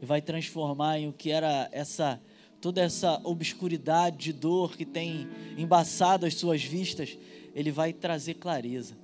e 0.00 0.06
vai 0.06 0.22
transformar 0.22 0.98
em 0.98 1.08
o 1.08 1.12
que 1.12 1.30
era 1.30 1.68
essa 1.72 2.20
toda 2.60 2.80
essa 2.80 3.20
obscuridade 3.24 4.16
de 4.16 4.32
dor 4.32 4.76
que 4.76 4.84
tem 4.84 5.28
embaçado 5.56 6.26
as 6.26 6.34
suas 6.34 6.62
vistas, 6.64 7.16
ele 7.54 7.70
vai 7.70 7.92
trazer 7.92 8.34
clareza. 8.34 8.96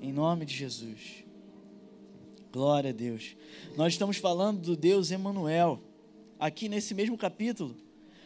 Em 0.00 0.12
nome 0.12 0.44
de 0.44 0.54
Jesus. 0.54 1.27
Glória 2.58 2.90
a 2.90 2.92
Deus. 2.92 3.36
Nós 3.76 3.92
estamos 3.92 4.16
falando 4.16 4.60
do 4.60 4.76
Deus 4.76 5.12
Emanuel. 5.12 5.80
Aqui 6.40 6.68
nesse 6.68 6.92
mesmo 6.92 7.16
capítulo, 7.16 7.76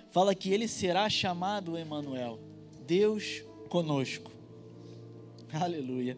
fala 0.08 0.34
que 0.34 0.50
ele 0.50 0.66
será 0.66 1.10
chamado 1.10 1.76
Emanuel, 1.76 2.40
Deus 2.86 3.44
conosco. 3.68 4.32
Aleluia. 5.52 6.16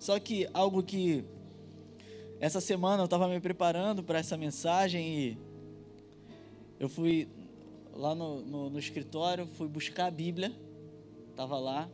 Só 0.00 0.18
que 0.18 0.48
algo 0.52 0.82
que 0.82 1.24
essa 2.40 2.60
semana 2.60 3.02
eu 3.02 3.04
estava 3.04 3.28
me 3.28 3.38
preparando 3.38 4.02
para 4.02 4.18
essa 4.18 4.36
mensagem 4.36 5.16
e 5.16 5.38
eu 6.80 6.88
fui 6.88 7.28
lá 7.94 8.16
no, 8.16 8.40
no, 8.40 8.68
no 8.68 8.80
escritório, 8.80 9.46
fui 9.46 9.68
buscar 9.68 10.06
a 10.06 10.10
Bíblia, 10.10 10.52
estava 11.30 11.56
lá, 11.56 11.88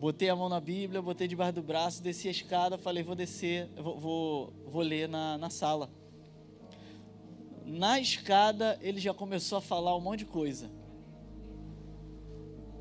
botei 0.00 0.30
a 0.30 0.34
mão 0.34 0.48
na 0.48 0.58
Bíblia, 0.58 1.02
botei 1.02 1.28
debaixo 1.28 1.52
do 1.52 1.62
braço, 1.62 2.02
desci 2.02 2.26
a 2.26 2.30
escada, 2.30 2.78
falei, 2.78 3.02
vou 3.02 3.14
descer, 3.14 3.68
vou, 3.76 4.00
vou, 4.00 4.52
vou 4.64 4.80
ler 4.80 5.06
na, 5.06 5.36
na 5.36 5.50
sala. 5.50 5.90
Na 7.66 8.00
escada, 8.00 8.78
ele 8.80 8.98
já 8.98 9.12
começou 9.12 9.58
a 9.58 9.60
falar 9.60 9.94
um 9.94 10.00
monte 10.00 10.20
de 10.20 10.24
coisa. 10.24 10.70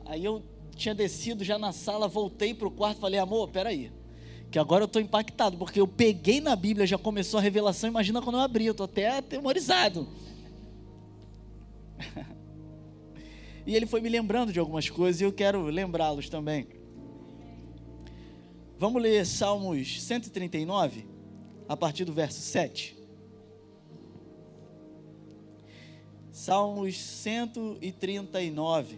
Aí 0.05 0.23
eu 0.23 0.41
tinha 0.77 0.95
descido 0.95 1.43
já 1.43 1.59
na 1.59 1.73
sala, 1.73 2.07
voltei 2.07 2.53
para 2.53 2.69
o 2.69 2.71
quarto, 2.71 3.01
falei, 3.01 3.19
amor, 3.19 3.49
peraí 3.49 3.91
que 4.49 4.57
agora 4.57 4.83
eu 4.83 4.87
estou 4.87 4.99
impactado, 4.99 5.57
porque 5.57 5.79
eu 5.79 5.87
peguei 5.87 6.41
na 6.41 6.55
Bíblia, 6.55 6.87
já 6.87 6.97
começou 6.97 7.37
a 7.39 7.43
revelação, 7.43 7.87
imagina 7.87 8.19
quando 8.19 8.37
eu 8.37 8.41
abri, 8.41 8.65
eu 8.65 8.71
estou 8.71 8.85
até 8.85 9.17
atemorizado. 9.17 10.07
e 13.63 13.75
ele 13.75 13.85
foi 13.85 14.01
me 14.01 14.09
lembrando 14.09 14.51
de 14.51 14.59
algumas 14.59 14.89
coisas 14.89 15.21
e 15.21 15.23
eu 15.23 15.31
quero 15.31 15.65
lembrá-los 15.65 16.29
também. 16.29 16.78
Vamos 18.79 19.01
ler 19.01 19.25
Salmos 19.25 20.01
139, 20.01 21.05
a 21.67 21.75
partir 21.75 22.05
do 22.05 22.13
verso 22.13 22.39
7. 22.39 22.97
Salmos 26.31 26.97
139, 26.97 28.97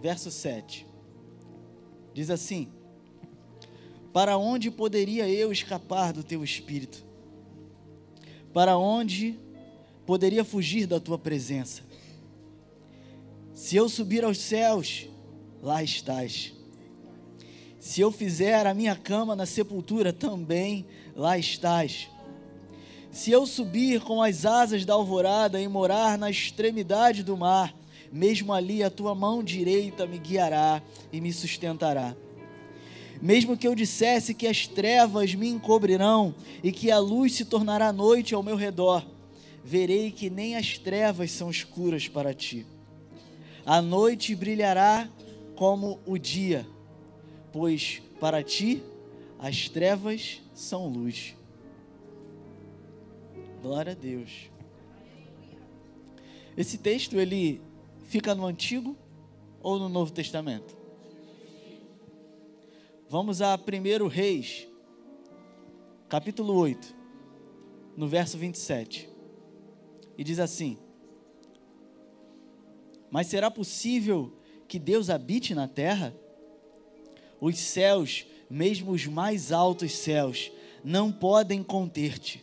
verso 0.00 0.30
7. 0.30 0.86
Diz 2.14 2.30
assim: 2.30 2.68
para 4.12 4.36
onde 4.36 4.70
poderia 4.70 5.28
eu 5.28 5.50
escapar 5.50 6.12
do 6.12 6.22
teu 6.22 6.44
espírito? 6.44 7.04
Para 8.52 8.76
onde 8.76 9.40
poderia 10.06 10.44
fugir 10.44 10.86
da 10.86 11.00
tua 11.00 11.18
presença? 11.18 11.82
Se 13.54 13.74
eu 13.74 13.88
subir 13.88 14.22
aos 14.22 14.38
céus, 14.38 15.08
lá 15.62 15.82
estás. 15.82 16.61
Se 17.82 18.00
eu 18.00 18.12
fizer 18.12 18.64
a 18.64 18.72
minha 18.72 18.94
cama 18.94 19.34
na 19.34 19.44
sepultura, 19.44 20.12
também 20.12 20.86
lá 21.16 21.36
estás. 21.36 22.08
Se 23.10 23.32
eu 23.32 23.44
subir 23.44 24.00
com 24.02 24.22
as 24.22 24.46
asas 24.46 24.84
da 24.84 24.94
alvorada 24.94 25.60
e 25.60 25.66
morar 25.66 26.16
na 26.16 26.30
extremidade 26.30 27.24
do 27.24 27.36
mar, 27.36 27.74
mesmo 28.12 28.52
ali 28.52 28.84
a 28.84 28.88
tua 28.88 29.16
mão 29.16 29.42
direita 29.42 30.06
me 30.06 30.16
guiará 30.16 30.80
e 31.12 31.20
me 31.20 31.32
sustentará. 31.32 32.14
Mesmo 33.20 33.56
que 33.56 33.66
eu 33.66 33.74
dissesse 33.74 34.32
que 34.32 34.46
as 34.46 34.68
trevas 34.68 35.34
me 35.34 35.48
encobrirão 35.48 36.36
e 36.62 36.70
que 36.70 36.88
a 36.88 37.00
luz 37.00 37.34
se 37.34 37.44
tornará 37.44 37.92
noite 37.92 38.32
ao 38.32 38.44
meu 38.44 38.54
redor, 38.54 39.04
verei 39.64 40.12
que 40.12 40.30
nem 40.30 40.54
as 40.54 40.78
trevas 40.78 41.32
são 41.32 41.50
escuras 41.50 42.06
para 42.06 42.32
ti. 42.32 42.64
A 43.66 43.82
noite 43.82 44.36
brilhará 44.36 45.08
como 45.56 45.98
o 46.06 46.16
dia, 46.16 46.64
pois 47.52 48.02
para 48.18 48.42
ti 48.42 48.82
as 49.38 49.68
trevas 49.68 50.40
são 50.54 50.88
luz. 50.88 51.36
Glória 53.60 53.92
a 53.92 53.94
Deus. 53.94 54.50
Esse 56.56 56.78
texto 56.78 57.18
ele 57.18 57.60
fica 58.06 58.34
no 58.34 58.46
Antigo 58.46 58.96
ou 59.60 59.78
no 59.78 59.88
Novo 59.88 60.12
Testamento? 60.12 60.76
Vamos 63.08 63.42
a 63.42 63.56
1 63.56 64.06
Reis, 64.08 64.66
capítulo 66.08 66.54
8, 66.54 66.94
no 67.96 68.08
verso 68.08 68.38
27. 68.38 69.08
E 70.16 70.24
diz 70.24 70.38
assim: 70.38 70.78
Mas 73.10 73.26
será 73.26 73.50
possível 73.50 74.32
que 74.66 74.78
Deus 74.78 75.10
habite 75.10 75.54
na 75.54 75.68
terra? 75.68 76.14
Os 77.42 77.58
céus, 77.58 78.24
mesmo 78.48 78.92
os 78.92 79.04
mais 79.08 79.50
altos 79.50 79.90
céus, 79.96 80.52
não 80.84 81.10
podem 81.10 81.60
conter-te, 81.60 82.40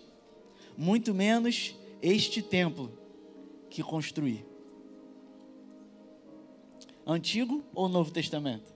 muito 0.77 1.13
menos 1.13 1.73
este 2.01 2.41
templo, 2.41 2.91
que 3.69 3.81
construir. 3.81 4.45
Antigo 7.07 7.63
ou 7.73 7.87
Novo 7.87 8.11
Testamento? 8.11 8.73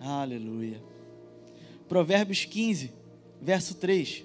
Aleluia. 0.00 0.82
Provérbios 1.86 2.46
15, 2.46 2.90
verso 3.38 3.74
3. 3.74 4.24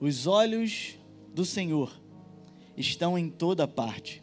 Os 0.00 0.26
olhos 0.26 0.96
do 1.34 1.44
Senhor 1.44 1.92
estão 2.74 3.18
em 3.18 3.28
toda 3.28 3.68
parte, 3.68 4.22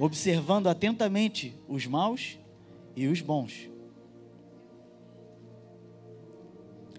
observando 0.00 0.66
atentamente 0.66 1.54
os 1.68 1.84
maus 1.84 2.38
e 2.96 3.06
os 3.06 3.20
bons. 3.20 3.68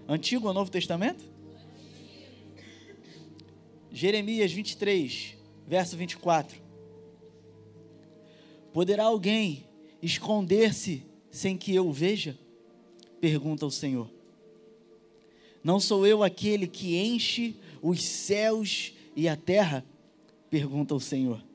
Antigo 0.07 0.47
ou 0.47 0.53
Novo 0.53 0.69
Testamento? 0.69 1.25
Jeremias 3.91 4.51
23, 4.51 5.35
verso 5.67 5.97
24. 5.97 6.61
Poderá 8.71 9.05
alguém 9.05 9.65
esconder-se 9.99 11.03
sem 11.31 11.57
que 11.57 11.73
eu 11.73 11.87
o 11.87 11.91
veja? 11.91 12.37
Pergunta 13.19 13.65
o 13.65 13.71
Senhor. 13.71 14.11
Não 15.63 15.79
sou 15.79 16.05
eu 16.05 16.21
aquele 16.21 16.67
que 16.67 16.97
enche 16.97 17.55
os 17.81 18.03
céus 18.03 18.93
e 19.15 19.27
a 19.27 19.35
terra? 19.35 19.83
Pergunta 20.51 20.93
o 20.93 20.99
Senhor. 20.99 21.50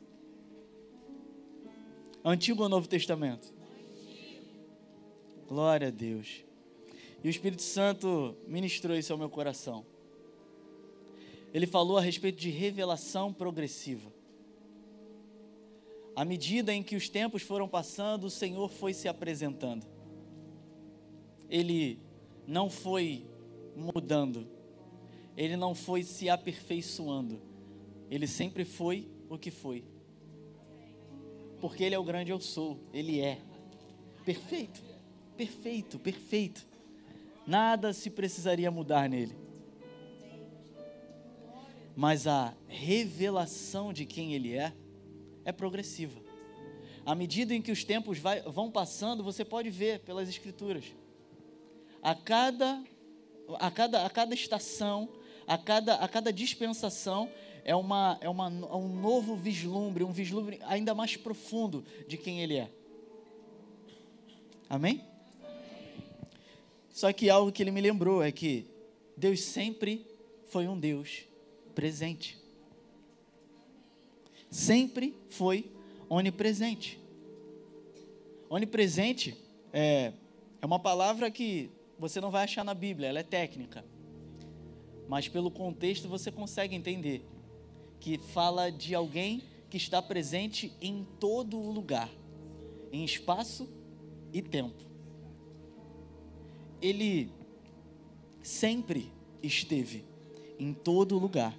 Antigo 2.29 2.65
ou 2.65 2.69
Novo 2.69 2.89
Testamento? 2.89 3.55
Glória 5.47 5.87
a 5.87 5.91
Deus. 5.93 6.45
E 7.23 7.29
o 7.29 7.31
Espírito 7.31 7.63
Santo 7.63 8.37
ministrou 8.49 8.97
isso 8.97 9.13
ao 9.13 9.19
meu 9.19 9.31
coração. 9.31 9.87
Ele 11.55 11.69
falou 11.69 11.97
a 11.97 12.01
respeito 12.01 12.41
de 12.41 12.51
revelação 12.51 13.33
progressiva. 13.33 14.13
À 16.17 16.25
medida 16.25 16.75
em 16.75 16.83
que 16.83 16.97
os 16.97 17.09
tempos 17.09 17.43
foram 17.43 17.69
passando, 17.69 18.25
o 18.25 18.31
Senhor 18.31 18.69
foi 18.73 18.93
se 18.93 19.07
apresentando. 19.07 19.87
Ele 21.49 22.01
não 22.45 22.69
foi 22.69 23.25
mudando, 23.77 24.49
ele 25.37 25.57
não 25.57 25.77
foi 25.77 26.03
se 26.03 26.29
aperfeiçoando, 26.29 27.41
ele 28.11 28.27
sempre 28.27 28.65
foi 28.65 29.09
o 29.29 29.39
que 29.39 29.53
foi. 29.53 29.85
Porque 31.61 31.85
ele 31.85 31.95
é 31.95 31.99
o 31.99 32.05
grande 32.05 32.31
eu 32.31 32.41
sou, 32.41 32.79
ele 32.93 33.21
é 33.21 33.39
perfeito, 34.25 34.83
perfeito, 35.37 35.99
perfeito. 35.99 36.67
Nada 37.47 37.93
se 37.93 38.11
precisaria 38.11 38.71
mudar 38.71 39.09
nele. 39.09 39.37
Mas 41.95 42.27
a 42.27 42.53
revelação 42.69 43.93
de 43.93 44.05
quem 44.05 44.35
ele 44.35 44.53
é 44.53 44.73
é 45.45 45.53
progressiva. 45.53 46.21
À 47.07 47.15
medida 47.15 47.55
em 47.55 47.63
que 47.63 47.71
os 47.71 47.85
tempos 47.85 48.19
vai, 48.19 48.43
vão 48.43 48.69
passando, 48.71 49.23
você 49.23 49.45
pode 49.45 49.71
ver 49.71 50.01
pelas 50.01 50.29
escrituras. 50.29 50.85
A 52.03 52.15
cada, 52.17 52.83
a 53.61 53.71
cada, 53.71 54.05
a 54.05 54.11
cada 54.11 54.35
estação, 54.35 55.09
a 55.47 55.57
cada, 55.57 55.95
a 55.95 56.09
cada 56.09 56.33
dispensação, 56.33 57.31
é, 57.67 57.77
uma, 57.77 58.17
é 58.21 58.29
uma, 58.29 58.47
é 58.47 58.75
um 58.77 58.89
novo 58.89 59.37
vislumbre, 59.37 60.05
um 60.05 60.13
vislumbre 60.13 60.59
ainda 60.63 60.95
mais 60.95 61.17
profundo 61.17 61.85
de 62.09 62.17
quem 62.17 62.41
Ele 62.41 62.57
é. 62.57 62.71
Amém? 64.71 65.05
Só 66.91 67.13
que 67.13 67.29
algo 67.29 67.53
que 67.53 67.63
ele 67.63 67.71
me 67.71 67.81
lembrou 67.81 68.23
é 68.23 68.33
que 68.33 68.67
Deus 69.17 69.43
sempre 69.43 70.07
foi 70.47 70.67
um 70.67 70.79
Deus 70.79 71.25
presente 71.75 72.47
sempre 74.57 75.15
foi 75.29 75.71
onipresente. 76.09 76.99
Onipresente 78.49 79.37
é, 79.73 80.13
é 80.63 80.67
uma 80.67 80.79
palavra 80.79 81.31
que 81.31 81.71
você 81.99 82.21
não 82.21 82.31
vai 82.31 82.45
achar 82.45 82.65
na 82.65 82.75
Bíblia, 82.75 83.09
ela 83.09 83.21
é 83.21 83.23
técnica. 83.23 83.85
Mas 85.09 85.29
pelo 85.29 85.51
contexto 85.51 86.09
você 86.09 86.33
consegue 86.33 86.75
entender 86.75 87.23
que 88.01 88.19
fala 88.19 88.71
de 88.71 88.95
alguém 88.95 89.43
que 89.69 89.77
está 89.77 90.01
presente 90.01 90.73
em 90.81 91.07
todo 91.19 91.59
o 91.59 91.71
lugar, 91.71 92.11
em 92.93 93.05
espaço 93.05 93.69
e 94.33 94.41
tempo. 94.41 94.85
Ele 96.81 97.31
sempre 98.43 99.11
esteve 99.43 100.05
em 100.59 100.73
todo 100.73 101.19
lugar, 101.19 101.57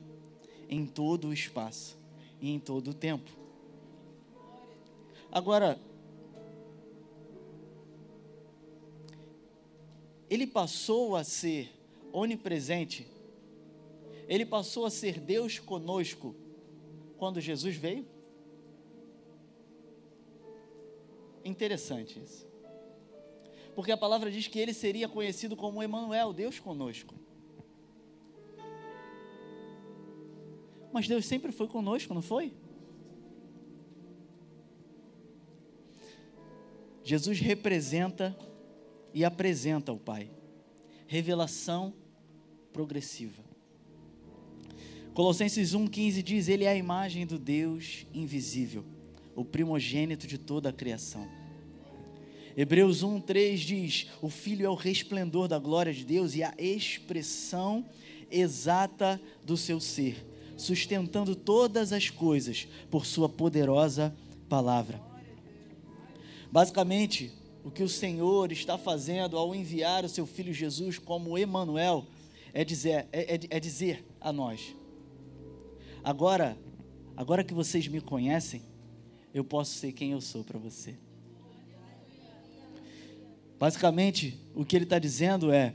em 0.70 0.86
todo 0.86 1.28
o 1.30 1.34
espaço 1.34 1.98
e 2.42 2.50
em 2.50 2.60
todo 2.60 2.92
o 2.92 2.94
tempo. 2.94 3.30
Agora, 5.32 5.80
ele 10.30 10.48
passou 10.48 11.16
a 11.16 11.24
ser 11.24 11.72
onipresente, 12.12 13.08
ele 14.28 14.46
passou 14.46 14.86
a 14.86 14.90
ser 14.90 15.20
Deus 15.20 15.58
conosco 15.60 16.36
quando 17.18 17.40
Jesus 17.40 17.76
veio? 17.76 18.06
Interessante 21.44 22.20
isso. 22.20 22.46
Porque 23.74 23.92
a 23.92 23.98
palavra 23.98 24.30
diz 24.30 24.48
que 24.48 24.60
ele 24.60 24.74
seria 24.74 25.08
conhecido 25.08 25.56
como 25.56 25.82
Emanuel, 25.82 26.34
Deus 26.34 26.60
conosco. 26.60 27.16
Mas 30.92 31.08
Deus 31.08 31.26
sempre 31.26 31.52
foi 31.52 31.68
conosco, 31.68 32.14
não 32.14 32.22
foi? 32.22 32.54
Jesus 37.04 37.40
representa 37.40 38.38
e 39.14 39.24
apresenta 39.24 39.94
o 39.94 39.98
Pai. 39.98 40.30
Revelação 41.06 41.94
progressiva. 42.74 43.47
Colossenses 45.18 45.74
1,15 45.74 46.22
diz: 46.22 46.48
Ele 46.48 46.64
é 46.64 46.70
a 46.70 46.76
imagem 46.76 47.26
do 47.26 47.40
Deus 47.40 48.06
invisível, 48.14 48.86
o 49.36 49.44
primogênito 49.44 50.28
de 50.28 50.38
toda 50.38 50.70
a 50.70 50.72
criação. 50.72 51.28
Hebreus 52.56 53.04
1,3 53.04 53.56
diz: 53.56 54.08
O 54.22 54.30
Filho 54.30 54.64
é 54.64 54.70
o 54.70 54.76
resplendor 54.76 55.48
da 55.48 55.58
glória 55.58 55.92
de 55.92 56.06
Deus 56.06 56.36
e 56.36 56.44
a 56.44 56.54
expressão 56.60 57.84
exata 58.30 59.20
do 59.44 59.58
seu 59.58 59.80
ser 59.80 60.24
sustentando 60.56 61.36
todas 61.36 61.92
as 61.92 62.12
coisas 62.12 62.68
por 62.92 63.04
Sua 63.04 63.28
poderosa 63.28 64.16
palavra. 64.48 65.02
Basicamente, 66.52 67.32
o 67.64 67.72
que 67.72 67.82
o 67.82 67.90
Senhor 67.90 68.52
está 68.52 68.78
fazendo 68.78 69.36
ao 69.36 69.56
enviar 69.56 70.06
o 70.06 70.10
seu 70.10 70.28
Filho 70.28 70.54
Jesus 70.54 71.00
como 71.00 71.40
Emanuel 71.40 72.06
é 72.54 72.64
dizer, 72.64 73.08
é, 73.12 73.34
é, 73.34 73.40
é 73.50 73.60
dizer 73.60 74.06
a 74.22 74.32
nós: 74.32 74.76
agora, 76.08 76.58
agora 77.18 77.44
que 77.44 77.54
vocês 77.54 77.86
me 77.90 78.00
conhecem, 78.00 78.62
eu 79.34 79.44
posso 79.44 79.76
ser 79.76 79.92
quem 79.92 80.12
eu 80.12 80.22
sou 80.22 80.42
para 80.42 80.58
você. 80.58 80.96
Basicamente, 83.60 84.40
o 84.56 84.64
que 84.64 84.78
ele 84.78 84.86
está 84.86 84.98
dizendo 85.00 85.52
é: 85.52 85.74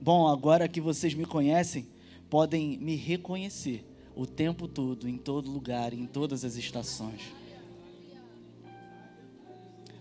bom, 0.00 0.26
agora 0.26 0.66
que 0.66 0.80
vocês 0.80 1.14
me 1.14 1.24
conhecem, 1.24 1.86
podem 2.28 2.76
me 2.78 2.96
reconhecer 2.96 3.84
o 4.16 4.26
tempo 4.26 4.66
todo, 4.66 5.08
em 5.08 5.16
todo 5.16 5.48
lugar, 5.48 5.92
em 5.92 6.06
todas 6.06 6.44
as 6.44 6.56
estações. 6.56 7.20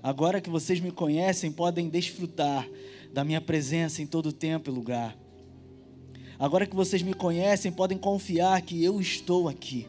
Agora 0.01 0.41
que 0.41 0.49
vocês 0.49 0.79
me 0.79 0.91
conhecem, 0.91 1.51
podem 1.51 1.87
desfrutar 1.87 2.67
da 3.13 3.23
minha 3.23 3.41
presença 3.41 4.01
em 4.01 4.07
todo 4.07 4.33
tempo 4.33 4.71
e 4.71 4.73
lugar. 4.73 5.15
Agora 6.37 6.65
que 6.65 6.75
vocês 6.75 7.01
me 7.01 7.13
conhecem, 7.13 7.71
podem 7.71 7.97
confiar 7.97 8.61
que 8.61 8.83
eu 8.83 8.99
estou 8.99 9.47
aqui. 9.47 9.87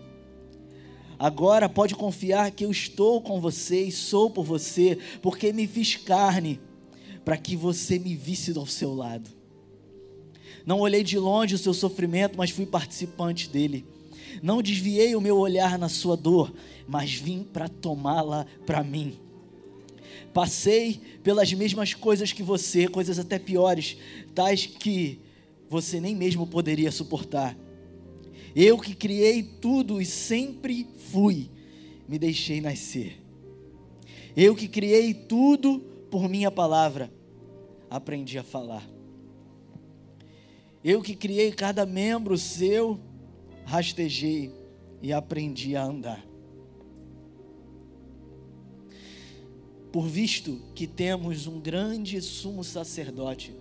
Agora 1.19 1.69
pode 1.69 1.95
confiar 1.95 2.51
que 2.51 2.65
eu 2.65 2.71
estou 2.71 3.21
com 3.21 3.41
você 3.41 3.85
e 3.85 3.93
sou 3.93 4.31
por 4.31 4.45
você, 4.45 4.99
porque 5.23 5.53
me 5.53 5.67
fiz 5.67 5.97
carne 5.97 6.61
para 7.25 7.37
que 7.37 7.57
você 7.57 7.99
me 7.99 8.15
visse 8.15 8.57
ao 8.57 8.67
seu 8.67 8.95
lado. 8.95 9.31
Não 10.65 10.81
olhei 10.81 11.03
de 11.03 11.19
longe 11.19 11.55
o 11.55 11.59
seu 11.59 11.73
sofrimento, 11.73 12.37
mas 12.37 12.51
fui 12.51 12.67
participante 12.67 13.49
dele. 13.49 13.85
Não 14.43 14.63
desviei 14.63 15.17
o 15.17 15.21
meu 15.21 15.39
olhar 15.39 15.79
na 15.79 15.89
sua 15.89 16.17
dor, 16.17 16.53
mas 16.87 17.15
vim 17.15 17.43
para 17.43 17.69
tomá-la 17.69 18.47
para 18.67 18.85
mim. 18.85 19.19
Passei 20.35 21.01
pelas 21.23 21.53
mesmas 21.53 21.95
coisas 21.95 22.33
que 22.33 22.43
você, 22.43 22.87
coisas 22.87 23.19
até 23.19 23.39
piores, 23.39 23.97
tais 24.35 24.67
que 24.67 25.19
você 25.69 26.01
nem 26.01 26.15
mesmo 26.15 26.47
poderia 26.47 26.91
suportar. 26.91 27.57
Eu 28.55 28.79
que 28.79 28.95
criei 28.95 29.43
tudo 29.43 30.01
e 30.01 30.07
sempre 30.07 30.87
fui, 31.11 31.51
me 32.09 32.19
deixei 32.19 32.61
nascer. 32.61 33.21
Eu 34.37 34.55
que 34.55 34.69
criei 34.69 35.13
tudo 35.13 35.81
por 36.11 36.29
minha 36.29 36.51
palavra, 36.51 37.13
aprendi 37.91 38.39
a 38.39 38.43
falar. 38.43 38.89
Eu 40.83 41.03
que 41.03 41.17
criei 41.17 41.51
cada 41.53 41.85
membro 41.85 42.39
seu, 42.39 43.01
rastejei 43.65 44.53
e 45.03 45.13
aprendi 45.13 45.75
a 45.75 45.85
andar. 45.85 46.25
Por 49.91 50.07
visto 50.07 50.61
que 50.75 50.87
temos 50.87 51.47
um 51.47 51.59
grande 51.59 52.21
sumo 52.21 52.63
sacerdote 52.63 53.55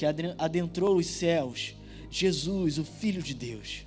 que 0.00 0.06
adentrou 0.38 0.96
os 0.96 1.06
céus, 1.06 1.74
Jesus, 2.10 2.78
o 2.78 2.84
Filho 2.84 3.22
de 3.22 3.34
Deus. 3.34 3.84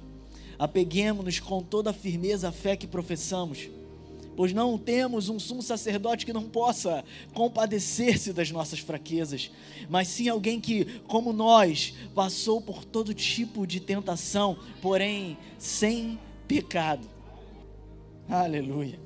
Apeguemos-nos 0.59 1.39
com 1.39 1.63
toda 1.63 1.89
a 1.89 1.93
firmeza 1.93 2.49
à 2.49 2.51
fé 2.51 2.75
que 2.75 2.85
professamos 2.85 3.67
pois 4.35 4.51
não 4.51 4.79
temos 4.79 5.29
um 5.29 5.39
sumo 5.39 5.61
sacerdote 5.61 6.25
que 6.25 6.33
não 6.33 6.49
possa 6.49 7.05
compadecer-se 7.35 8.33
das 8.33 8.49
nossas 8.49 8.79
fraquezas, 8.79 9.51
mas 9.87 10.07
sim 10.07 10.27
alguém 10.27 10.59
que, 10.59 10.85
como 11.01 11.31
nós, 11.31 11.93
passou 12.15 12.59
por 12.59 12.83
todo 12.83 13.13
tipo 13.13 13.67
de 13.67 13.79
tentação, 13.79 14.57
porém 14.81 15.37
sem 15.59 16.19
pecado. 16.47 17.07
Aleluia. 18.27 18.99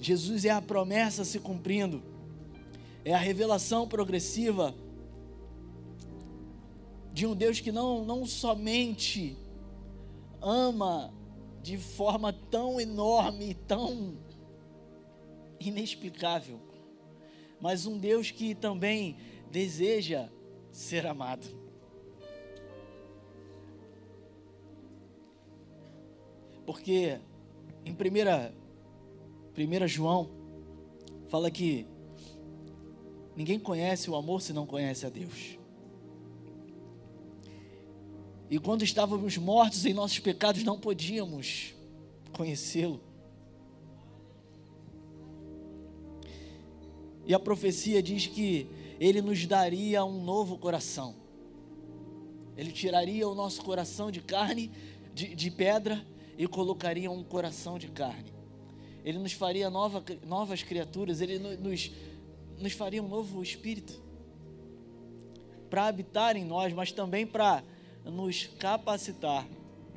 Jesus 0.00 0.46
é 0.46 0.50
a 0.50 0.62
promessa 0.62 1.26
se 1.26 1.38
cumprindo, 1.38 2.02
é 3.04 3.12
a 3.12 3.18
revelação 3.18 3.86
progressiva 3.86 4.74
de 7.14 7.24
um 7.26 7.36
Deus 7.36 7.60
que 7.60 7.70
não, 7.70 8.04
não 8.04 8.26
somente 8.26 9.36
ama 10.42 11.14
de 11.62 11.78
forma 11.78 12.32
tão 12.32 12.80
enorme, 12.80 13.54
tão 13.54 14.18
inexplicável, 15.60 16.60
mas 17.60 17.86
um 17.86 17.96
Deus 17.96 18.32
que 18.32 18.52
também 18.52 19.16
deseja 19.48 20.28
ser 20.72 21.06
amado. 21.06 21.46
Porque 26.66 27.20
em 27.84 27.92
1 27.92 27.94
primeira, 27.94 28.52
primeira 29.54 29.86
João 29.86 30.28
fala 31.28 31.48
que 31.48 31.86
ninguém 33.36 33.60
conhece 33.60 34.10
o 34.10 34.16
amor 34.16 34.42
se 34.42 34.52
não 34.52 34.66
conhece 34.66 35.06
a 35.06 35.08
Deus. 35.08 35.62
E 38.50 38.58
quando 38.58 38.82
estávamos 38.82 39.36
mortos 39.36 39.86
em 39.86 39.94
nossos 39.94 40.18
pecados, 40.18 40.62
não 40.62 40.78
podíamos 40.78 41.74
conhecê-lo. 42.32 43.00
E 47.26 47.32
a 47.32 47.38
profecia 47.38 48.02
diz 48.02 48.26
que 48.26 48.68
ele 49.00 49.22
nos 49.22 49.46
daria 49.46 50.04
um 50.04 50.22
novo 50.22 50.58
coração. 50.58 51.14
Ele 52.56 52.70
tiraria 52.70 53.26
o 53.26 53.34
nosso 53.34 53.62
coração 53.62 54.10
de 54.10 54.20
carne, 54.20 54.70
de, 55.14 55.34
de 55.34 55.50
pedra, 55.50 56.06
e 56.36 56.46
colocaria 56.46 57.10
um 57.10 57.22
coração 57.22 57.78
de 57.78 57.88
carne. 57.88 58.32
Ele 59.04 59.18
nos 59.18 59.32
faria 59.32 59.70
nova, 59.70 60.02
novas 60.26 60.62
criaturas, 60.62 61.20
ele 61.20 61.38
nos, 61.38 61.90
nos 62.58 62.72
faria 62.72 63.02
um 63.02 63.08
novo 63.08 63.42
espírito 63.42 64.02
para 65.68 65.86
habitar 65.86 66.36
em 66.36 66.44
nós, 66.44 66.72
mas 66.72 66.92
também 66.92 67.26
para 67.26 67.62
nos 68.04 68.46
capacitar 68.58 69.46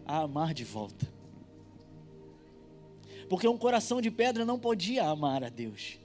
a 0.06 0.20
amar 0.20 0.54
de 0.54 0.64
volta. 0.64 1.08
Porque 3.30 3.48
um 3.48 3.58
coração 3.58 4.02
de 4.02 4.10
pedra 4.10 4.46
não 4.46 4.58
podia 4.58 5.06
amar 5.06 5.44
a 5.44 5.50
Deus 5.50 6.00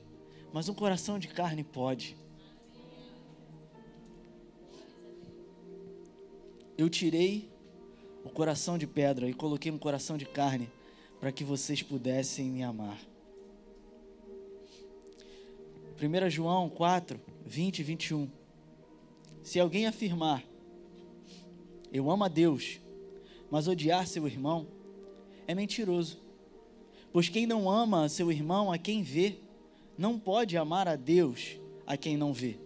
mas 0.52 0.68
um 0.68 0.74
coração 0.74 1.18
de 1.18 1.28
carne 1.28 1.64
pode. 1.64 2.16
Eu 6.76 6.90
tirei 6.90 7.50
o 8.24 8.28
coração 8.28 8.76
de 8.76 8.86
pedra 8.86 9.28
e 9.28 9.34
coloquei 9.34 9.72
um 9.72 9.78
coração 9.78 10.16
de 10.16 10.26
carne 10.26 10.70
para 11.18 11.32
que 11.32 11.42
vocês 11.42 11.82
pudessem 11.82 12.50
me 12.50 12.62
amar. 12.62 12.98
1 16.00 16.30
João 16.30 16.68
4, 16.68 17.18
20 17.46 17.78
e 17.78 17.82
21. 17.82 18.30
Se 19.42 19.58
alguém 19.58 19.86
afirmar, 19.86 20.44
eu 21.92 22.10
amo 22.10 22.24
a 22.24 22.28
Deus, 22.28 22.80
mas 23.50 23.68
odiar 23.68 24.06
seu 24.06 24.26
irmão, 24.26 24.66
é 25.46 25.54
mentiroso. 25.54 26.18
Pois 27.12 27.28
quem 27.28 27.46
não 27.46 27.70
ama 27.70 28.08
seu 28.08 28.32
irmão, 28.32 28.72
a 28.72 28.78
quem 28.78 29.02
vê, 29.02 29.36
não 29.98 30.18
pode 30.18 30.56
amar 30.56 30.88
a 30.88 30.96
Deus 30.96 31.58
a 31.86 31.96
quem 31.96 32.16
não 32.16 32.32
vê. 32.32 32.56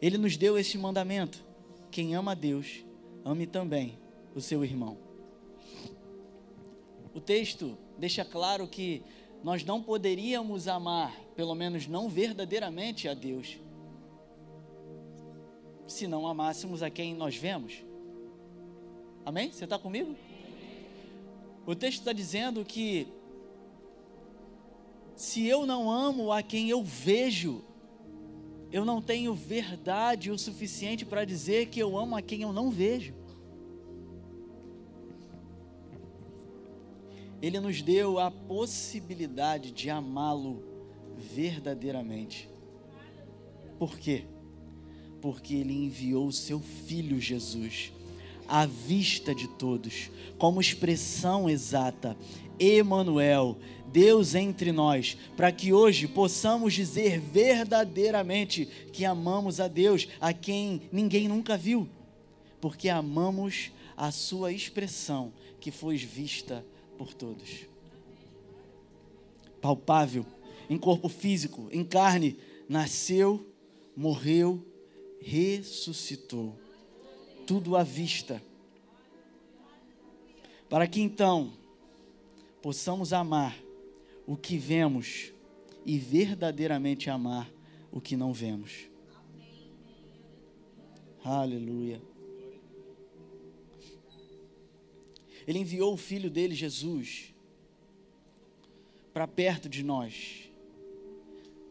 Ele 0.00 0.16
nos 0.16 0.36
deu 0.36 0.56
este 0.56 0.78
mandamento: 0.78 1.44
quem 1.90 2.14
ama 2.14 2.32
a 2.32 2.34
Deus, 2.34 2.84
ame 3.24 3.46
também 3.46 3.98
o 4.34 4.40
seu 4.40 4.64
irmão. 4.64 4.96
O 7.12 7.20
texto 7.20 7.76
deixa 7.98 8.24
claro 8.24 8.68
que 8.68 9.02
nós 9.42 9.64
não 9.64 9.82
poderíamos 9.82 10.68
amar, 10.68 11.18
pelo 11.34 11.54
menos 11.54 11.88
não 11.88 12.08
verdadeiramente, 12.08 13.08
a 13.08 13.14
Deus, 13.14 13.58
se 15.90 16.06
não 16.06 16.26
amássemos 16.26 16.82
a 16.82 16.90
quem 16.90 17.14
nós 17.14 17.36
vemos. 17.36 17.84
Amém? 19.24 19.50
Você 19.52 19.64
está 19.64 19.78
comigo? 19.78 20.14
O 21.66 21.74
texto 21.74 21.98
está 21.98 22.12
dizendo 22.12 22.64
que 22.64 23.08
se 25.14 25.46
eu 25.46 25.66
não 25.66 25.90
amo 25.90 26.32
a 26.32 26.42
quem 26.42 26.70
eu 26.70 26.82
vejo, 26.82 27.62
eu 28.72 28.84
não 28.84 29.02
tenho 29.02 29.34
verdade 29.34 30.30
o 30.30 30.38
suficiente 30.38 31.04
para 31.04 31.24
dizer 31.24 31.66
que 31.66 31.80
eu 31.80 31.98
amo 31.98 32.16
a 32.16 32.22
quem 32.22 32.42
eu 32.42 32.52
não 32.52 32.70
vejo. 32.70 33.14
Ele 37.42 37.58
nos 37.58 37.82
deu 37.82 38.18
a 38.18 38.30
possibilidade 38.30 39.70
de 39.70 39.90
amá-lo 39.90 40.62
verdadeiramente. 41.16 42.48
Por 43.78 43.98
quê? 43.98 44.26
Porque 45.20 45.54
ele 45.54 45.74
enviou 45.74 46.26
o 46.26 46.32
seu 46.32 46.60
filho 46.60 47.20
Jesus 47.20 47.92
à 48.50 48.66
vista 48.66 49.32
de 49.32 49.46
todos, 49.46 50.10
como 50.36 50.60
expressão 50.60 51.48
exata, 51.48 52.16
Emanuel, 52.58 53.56
Deus 53.86 54.34
entre 54.34 54.72
nós, 54.72 55.16
para 55.36 55.52
que 55.52 55.72
hoje 55.72 56.08
possamos 56.08 56.74
dizer 56.74 57.20
verdadeiramente 57.20 58.66
que 58.92 59.04
amamos 59.04 59.60
a 59.60 59.68
Deus, 59.68 60.08
a 60.20 60.32
quem 60.32 60.82
ninguém 60.90 61.28
nunca 61.28 61.56
viu, 61.56 61.88
porque 62.60 62.88
amamos 62.88 63.70
a 63.96 64.10
sua 64.10 64.52
expressão 64.52 65.32
que 65.60 65.70
foi 65.70 65.96
vista 65.96 66.64
por 66.98 67.14
todos. 67.14 67.66
Palpável, 69.60 70.26
em 70.68 70.76
corpo 70.76 71.08
físico, 71.08 71.68
em 71.70 71.84
carne, 71.84 72.36
nasceu, 72.68 73.46
morreu, 73.96 74.64
ressuscitou. 75.20 76.58
Tudo 77.46 77.76
à 77.76 77.82
vista. 77.82 78.42
Para 80.68 80.86
que 80.86 81.00
então 81.00 81.52
possamos 82.62 83.12
amar 83.12 83.56
o 84.26 84.36
que 84.36 84.56
vemos 84.56 85.32
e 85.84 85.98
verdadeiramente 85.98 87.10
amar 87.10 87.50
o 87.90 88.00
que 88.00 88.16
não 88.16 88.32
vemos. 88.32 88.88
Aleluia. 91.24 92.00
Ele 95.46 95.58
enviou 95.58 95.94
o 95.94 95.96
filho 95.96 96.30
dele, 96.30 96.54
Jesus, 96.54 97.34
para 99.12 99.26
perto 99.26 99.68
de 99.68 99.82
nós, 99.82 100.50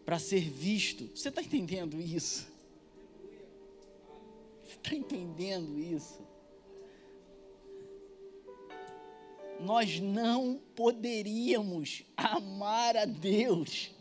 para 0.05 0.19
ser 0.19 0.41
visto. 0.41 1.09
Você 1.15 1.29
está 1.29 1.41
entendendo 1.41 1.99
isso? 1.99 2.47
Está 4.81 4.95
entendendo 4.95 5.77
isso? 5.77 6.29
nós 9.59 9.99
não 9.99 10.59
poderíamos 10.75 12.03
amar 12.15 12.95
a 12.95 13.05
Deus. 13.05 13.91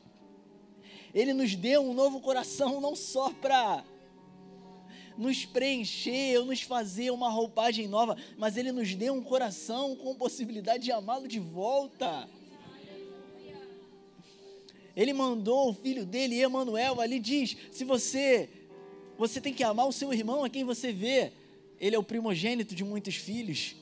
Ele 1.12 1.32
nos 1.32 1.54
deu 1.56 1.82
um 1.82 1.94
novo 1.94 2.20
coração 2.20 2.80
não 2.80 2.94
só 2.94 3.30
para 3.30 3.84
nos 5.16 5.44
preencher 5.44 6.38
ou 6.38 6.46
nos 6.46 6.62
fazer 6.62 7.10
uma 7.10 7.28
roupagem 7.28 7.88
nova, 7.88 8.16
mas 8.36 8.56
Ele 8.56 8.70
nos 8.70 8.94
deu 8.94 9.14
um 9.14 9.22
coração 9.22 9.96
com 9.96 10.14
possibilidade 10.14 10.84
de 10.84 10.92
amá-lo 10.92 11.26
de 11.26 11.40
volta. 11.40 12.28
Ele 14.94 15.12
mandou 15.12 15.70
o 15.70 15.74
filho 15.74 16.04
dele, 16.06 16.40
Emanuel, 16.40 17.00
ali 17.00 17.18
diz: 17.18 17.56
se 17.72 17.84
você 17.84 18.48
você 19.18 19.40
tem 19.40 19.52
que 19.52 19.64
amar 19.64 19.88
o 19.88 19.92
seu 19.92 20.14
irmão, 20.14 20.44
a 20.44 20.48
quem 20.48 20.62
você 20.62 20.92
vê. 20.92 21.32
Ele 21.80 21.96
é 21.96 21.98
o 21.98 22.04
primogênito 22.04 22.74
de 22.74 22.84
muitos 22.84 23.16
filhos. 23.16 23.74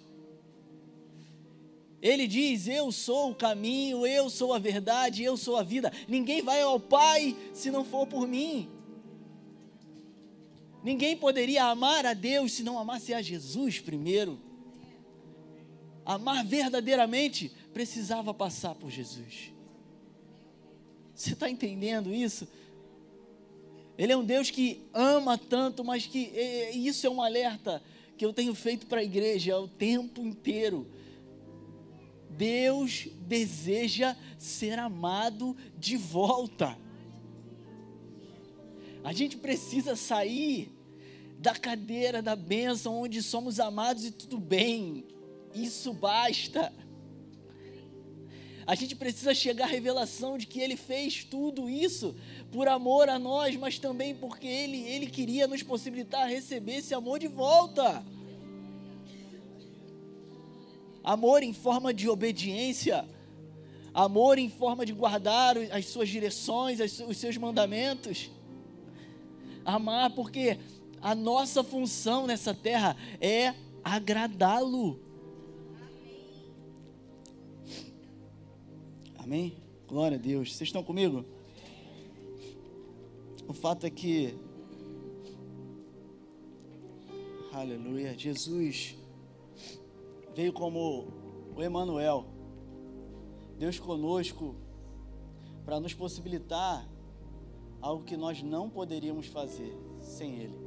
Ele 2.00 2.26
diz: 2.26 2.66
Eu 2.66 2.90
sou 2.90 3.30
o 3.30 3.34
caminho, 3.34 4.06
eu 4.06 4.30
sou 4.30 4.54
a 4.54 4.58
verdade, 4.58 5.22
eu 5.22 5.36
sou 5.36 5.56
a 5.56 5.62
vida. 5.62 5.92
Ninguém 6.08 6.42
vai 6.42 6.62
ao 6.62 6.80
Pai 6.80 7.36
se 7.52 7.70
não 7.70 7.84
for 7.84 8.06
por 8.06 8.26
mim. 8.26 8.68
Ninguém 10.82 11.16
poderia 11.16 11.64
amar 11.64 12.06
a 12.06 12.14
Deus 12.14 12.52
se 12.52 12.62
não 12.62 12.78
amasse 12.78 13.12
a 13.12 13.20
Jesus 13.20 13.78
primeiro. 13.78 14.38
Amar 16.04 16.44
verdadeiramente 16.44 17.52
precisava 17.74 18.32
passar 18.32 18.74
por 18.74 18.90
Jesus. 18.90 19.52
Você 21.14 21.32
está 21.32 21.50
entendendo 21.50 22.14
isso? 22.14 22.46
Ele 23.98 24.12
é 24.12 24.16
um 24.16 24.24
Deus 24.24 24.50
que 24.50 24.82
ama 24.92 25.38
tanto, 25.38 25.82
mas 25.84 26.06
que 26.06 26.18
isso 26.74 27.06
é 27.06 27.10
um 27.10 27.22
alerta 27.22 27.82
que 28.16 28.24
eu 28.24 28.32
tenho 28.32 28.54
feito 28.54 28.86
para 28.86 29.00
a 29.00 29.04
igreja 29.04 29.58
o 29.58 29.68
tempo 29.68 30.20
inteiro. 30.22 30.86
Deus 32.30 33.08
deseja 33.22 34.14
ser 34.36 34.78
amado 34.78 35.56
de 35.78 35.96
volta. 35.96 36.76
A 39.02 39.12
gente 39.12 39.36
precisa 39.36 39.96
sair 39.96 40.70
da 41.38 41.54
cadeira 41.54 42.20
da 42.20 42.34
bênção 42.34 43.02
onde 43.02 43.22
somos 43.22 43.60
amados 43.60 44.04
e 44.04 44.10
tudo 44.10 44.38
bem. 44.38 45.04
Isso 45.54 45.92
basta. 45.94 46.72
A 48.66 48.74
gente 48.74 48.96
precisa 48.96 49.32
chegar 49.32 49.66
à 49.66 49.68
revelação 49.68 50.36
de 50.36 50.46
que 50.46 50.60
Ele 50.60 50.76
fez 50.76 51.22
tudo 51.24 51.70
isso 51.70 52.16
por 52.52 52.68
amor 52.68 53.08
a 53.08 53.18
nós, 53.18 53.56
mas 53.56 53.78
também 53.78 54.14
porque 54.14 54.46
Ele, 54.46 54.82
Ele 54.82 55.06
queria 55.06 55.46
nos 55.46 55.62
possibilitar 55.62 56.28
receber 56.28 56.76
esse 56.76 56.94
amor 56.94 57.18
de 57.18 57.28
volta. 57.28 58.04
Amor 61.02 61.42
em 61.42 61.52
forma 61.52 61.94
de 61.94 62.08
obediência, 62.08 63.08
amor 63.94 64.38
em 64.38 64.48
forma 64.48 64.84
de 64.84 64.92
guardar 64.92 65.56
as 65.70 65.86
suas 65.86 66.08
direções, 66.08 66.80
os 66.80 67.16
seus 67.16 67.36
mandamentos. 67.36 68.30
Amar 69.64 70.10
porque 70.10 70.58
a 71.00 71.14
nossa 71.14 71.62
função 71.62 72.26
nessa 72.26 72.54
terra 72.54 72.96
é 73.20 73.54
agradá-lo. 73.84 75.00
Amém? 79.18 79.56
Glória 79.86 80.16
a 80.16 80.20
Deus. 80.20 80.54
Vocês 80.54 80.68
estão 80.68 80.82
comigo? 80.82 81.24
O 83.48 83.52
fato 83.52 83.86
é 83.86 83.90
que, 83.90 84.36
aleluia, 87.52 88.16
Jesus 88.18 88.96
veio 90.34 90.52
como 90.52 91.08
o 91.54 91.62
Emanuel, 91.62 92.26
Deus 93.58 93.78
conosco, 93.78 94.56
para 95.64 95.78
nos 95.80 95.94
possibilitar 95.94 96.86
algo 97.80 98.04
que 98.04 98.16
nós 98.16 98.42
não 98.42 98.68
poderíamos 98.68 99.26
fazer 99.26 99.76
sem 100.00 100.40
Ele 100.40 100.66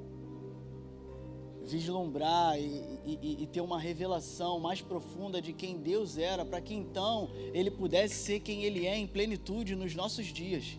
vislumbrar 1.70 2.60
e, 2.60 2.84
e, 3.06 3.44
e, 3.44 3.48
ter 3.48 3.62
uma 3.62 3.80
revelação 3.80 4.60
mais 4.60 4.82
profunda 4.82 5.40
de 5.40 5.54
quem 5.54 5.78
Deus 5.78 6.18
era, 6.18 6.44
para 6.44 6.60
que 6.60 6.74
então 6.74 7.30
Ele 7.54 7.70
pudesse 7.70 8.16
ser 8.16 8.40
quem 8.40 8.64
Ele 8.64 8.88
é 8.88 8.98
em 8.98 9.06
plenitude 9.06 9.76
nos 9.76 9.94
nossos 9.94 10.26
dias. 10.28 10.78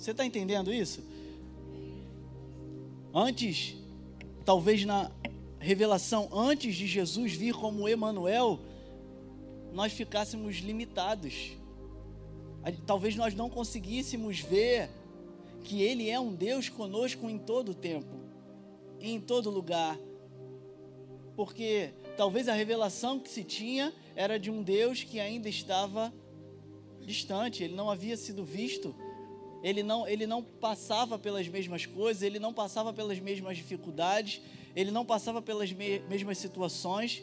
Você 0.00 0.12
está 0.12 0.24
entendendo 0.24 0.72
isso? 0.72 1.02
Antes, 3.12 3.76
talvez 4.46 4.84
na 4.86 5.10
revelação, 5.58 6.30
antes 6.32 6.74
de 6.74 6.86
Jesus 6.86 7.34
vir 7.34 7.52
como 7.52 7.86
Emanuel, 7.86 8.58
nós 9.74 9.92
ficássemos 9.92 10.56
limitados. 10.56 11.52
Talvez 12.86 13.14
nós 13.14 13.34
não 13.34 13.50
conseguíssemos 13.50 14.40
ver 14.40 14.88
que 15.64 15.82
Ele 15.82 16.08
é 16.08 16.18
um 16.18 16.34
Deus 16.34 16.70
conosco 16.70 17.28
em 17.28 17.38
todo 17.38 17.72
o 17.72 17.74
tempo 17.74 18.20
em 19.00 19.20
todo 19.20 19.50
lugar. 19.50 19.98
Porque 21.34 21.90
talvez 22.16 22.48
a 22.48 22.54
revelação 22.54 23.18
que 23.18 23.28
se 23.28 23.42
tinha 23.42 23.92
era 24.14 24.38
de 24.38 24.50
um 24.50 24.62
Deus 24.62 25.02
que 25.02 25.18
ainda 25.18 25.48
estava 25.48 26.12
distante, 27.00 27.64
ele 27.64 27.74
não 27.74 27.90
havia 27.90 28.16
sido 28.16 28.44
visto, 28.44 28.94
ele 29.62 29.82
não, 29.82 30.06
ele 30.06 30.26
não 30.26 30.42
passava 30.42 31.18
pelas 31.18 31.46
mesmas 31.48 31.86
coisas, 31.86 32.22
ele 32.22 32.38
não 32.38 32.52
passava 32.52 32.92
pelas 32.92 33.18
mesmas 33.18 33.56
dificuldades, 33.56 34.40
ele 34.74 34.90
não 34.90 35.04
passava 35.04 35.42
pelas 35.42 35.72
me 35.72 36.00
mesmas 36.00 36.38
situações, 36.38 37.22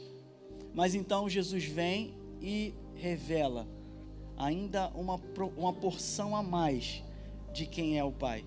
mas 0.73 0.93
então 0.93 1.27
Jesus 1.27 1.63
vem 1.65 2.13
e 2.41 2.73
revela 2.95 3.67
ainda 4.37 4.89
uma, 4.89 5.19
uma 5.55 5.73
porção 5.73 6.35
a 6.35 6.43
mais 6.43 7.03
de 7.51 7.65
quem 7.65 7.97
é 7.97 8.03
o 8.03 8.11
Pai. 8.11 8.45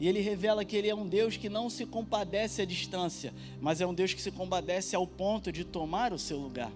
E 0.00 0.08
ele 0.08 0.20
revela 0.20 0.64
que 0.64 0.74
ele 0.74 0.88
é 0.88 0.94
um 0.94 1.06
Deus 1.06 1.36
que 1.36 1.48
não 1.48 1.70
se 1.70 1.86
compadece 1.86 2.62
à 2.62 2.64
distância, 2.64 3.32
mas 3.60 3.80
é 3.80 3.86
um 3.86 3.94
Deus 3.94 4.12
que 4.14 4.22
se 4.22 4.32
compadece 4.32 4.96
ao 4.96 5.06
ponto 5.06 5.52
de 5.52 5.64
tomar 5.64 6.12
o 6.12 6.18
seu 6.18 6.38
lugar. 6.38 6.72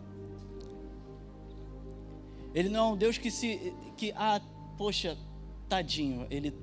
Ele 2.54 2.68
não 2.68 2.90
é 2.90 2.92
um 2.92 2.96
Deus 2.96 3.18
que 3.18 3.30
se 3.30 3.74
que 3.96 4.12
ah, 4.14 4.40
poxa, 4.76 5.16
tadinho, 5.68 6.26
ele 6.30 6.54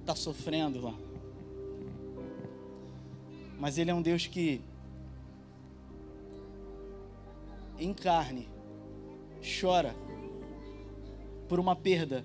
está 0.00 0.14
sofrendo 0.14 0.80
lá. 0.80 0.94
Mas 3.58 3.78
ele 3.78 3.90
é 3.90 3.94
um 3.94 4.02
Deus 4.02 4.26
que 4.26 4.60
em 7.78 7.92
carne 7.92 8.48
chora 9.60 9.94
por 11.48 11.58
uma 11.58 11.74
perda 11.74 12.24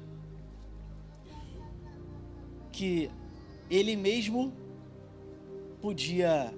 que 2.71 3.09
ele 3.69 3.95
mesmo 3.95 4.53
podia 5.81 6.53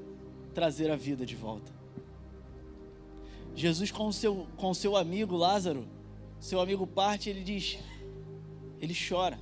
trazer 0.53 0.91
a 0.91 0.95
vida 0.95 1.25
de 1.25 1.35
volta. 1.35 1.71
Jesus 3.55 3.91
com 3.91 4.07
o 4.07 4.13
seu, 4.13 4.47
com 4.57 4.69
o 4.69 4.75
seu 4.75 4.95
amigo 4.95 5.35
Lázaro, 5.35 5.85
seu 6.39 6.61
amigo 6.61 6.87
parte, 6.87 7.29
ele 7.29 7.43
diz, 7.43 7.77
ele 8.79 8.93
chora. 8.95 9.39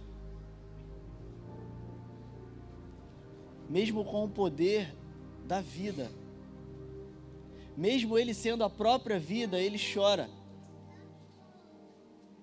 Mesmo 3.70 4.04
com 4.04 4.26
o 4.26 4.30
poder 4.30 4.94
da 5.46 5.62
vida, 5.62 6.12
mesmo 7.76 8.18
ele 8.18 8.34
sendo 8.34 8.64
a 8.64 8.70
própria 8.70 9.20
vida, 9.20 9.60
ele 9.60 9.78
chora. 9.78 10.30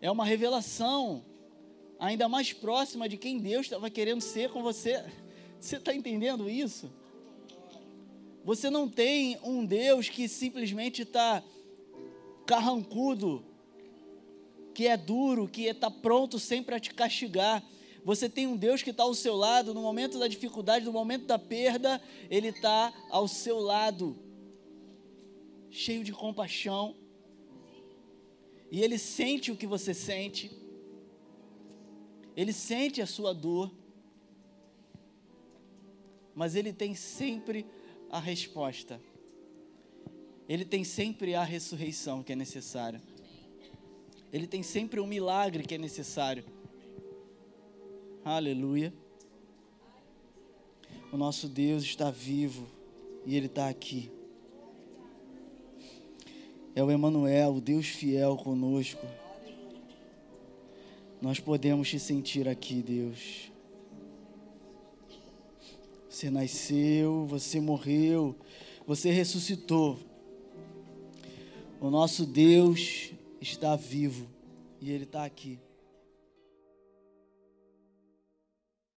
É 0.01 0.11
uma 0.11 0.25
revelação 0.25 1.25
ainda 1.99 2.29
mais 2.29 2.53
próxima 2.53 3.09
de 3.09 3.17
quem 3.17 3.39
Deus 3.39 3.67
estava 3.67 3.91
querendo 3.91 4.21
ser 4.21 4.51
com 4.51 4.63
você. 4.63 5.05
Você 5.59 5.77
está 5.77 5.95
entendendo 5.95 6.49
isso? 6.49 6.93
Você 8.45 8.69
não 8.69 8.87
tem 8.87 9.39
um 9.43 9.65
Deus 9.65 10.09
que 10.11 10.29
simplesmente 10.29 11.03
está 11.03 11.43
carrancudo, 12.47 13.43
que 14.75 14.87
é 14.87 14.97
duro, 14.97 15.49
que 15.49 15.65
está 15.65 15.91
pronto 15.91 16.39
sempre 16.39 16.75
a 16.75 16.81
te 16.81 16.93
castigar. 16.93 17.63
Você 18.05 18.29
tem 18.29 18.47
um 18.47 18.57
Deus 18.57 18.83
que 18.83 18.91
está 18.91 19.05
ao 19.05 19.15
seu 19.15 19.37
lado 19.37 19.73
no 19.73 19.81
momento 19.81 20.19
da 20.19 20.29
dificuldade, 20.29 20.85
no 20.85 20.93
momento 20.93 21.27
da 21.27 21.39
perda, 21.39 22.03
Ele 22.29 22.49
está 22.49 22.93
ao 23.11 23.27
seu 23.27 23.59
lado, 23.59 24.19
cheio 25.71 26.05
de 26.05 26.13
compaixão, 26.13 26.95
e 28.71 28.83
Ele 28.83 28.99
sente 28.99 29.51
o 29.51 29.57
que 29.57 29.67
você 29.67 29.95
sente 29.95 30.65
ele 32.37 32.53
sente 32.53 33.01
a 33.01 33.07
sua 33.07 33.33
dor, 33.33 33.73
mas 36.35 36.57
ele 36.57 36.73
tem 36.73 36.95
sempre 36.95 37.65
a 38.11 38.19
resposta. 38.19 39.01
Ele 40.49 40.65
tem 40.65 40.83
sempre 40.83 41.35
a 41.35 41.45
ressurreição 41.45 42.23
que 42.23 42.33
é 42.33 42.37
necessária. 42.37 43.01
Ele 44.35 44.49
tem 44.49 44.65
sempre 44.65 44.99
um 44.99 45.07
milagre 45.07 45.63
que 45.63 45.77
é 45.77 45.79
necessário. 45.79 46.45
Aleluia. 48.25 48.93
O 51.13 51.17
nosso 51.17 51.49
Deus 51.49 51.85
está 51.85 52.11
vivo 52.11 52.67
e 53.25 53.37
Ele 53.37 53.47
está 53.47 53.69
aqui. 53.69 54.11
É 56.75 56.83
o 56.83 56.91
Emanuel, 56.91 57.55
o 57.55 57.61
Deus 57.61 57.87
fiel 57.87 58.37
conosco. 58.37 59.07
Nós 61.23 61.39
podemos 61.39 61.89
te 61.89 62.01
sentir 62.01 62.49
aqui, 62.49 62.83
Deus. 62.83 63.53
Você 66.11 66.29
nasceu, 66.29 67.25
você 67.27 67.61
morreu, 67.61 68.35
você 68.85 69.13
ressuscitou. 69.13 69.97
O 71.81 71.89
nosso 71.89 72.27
Deus 72.27 73.14
está 73.53 73.77
vivo 73.77 74.29
e 74.81 74.91
Ele 74.91 75.05
está 75.05 75.25
aqui. 75.25 75.59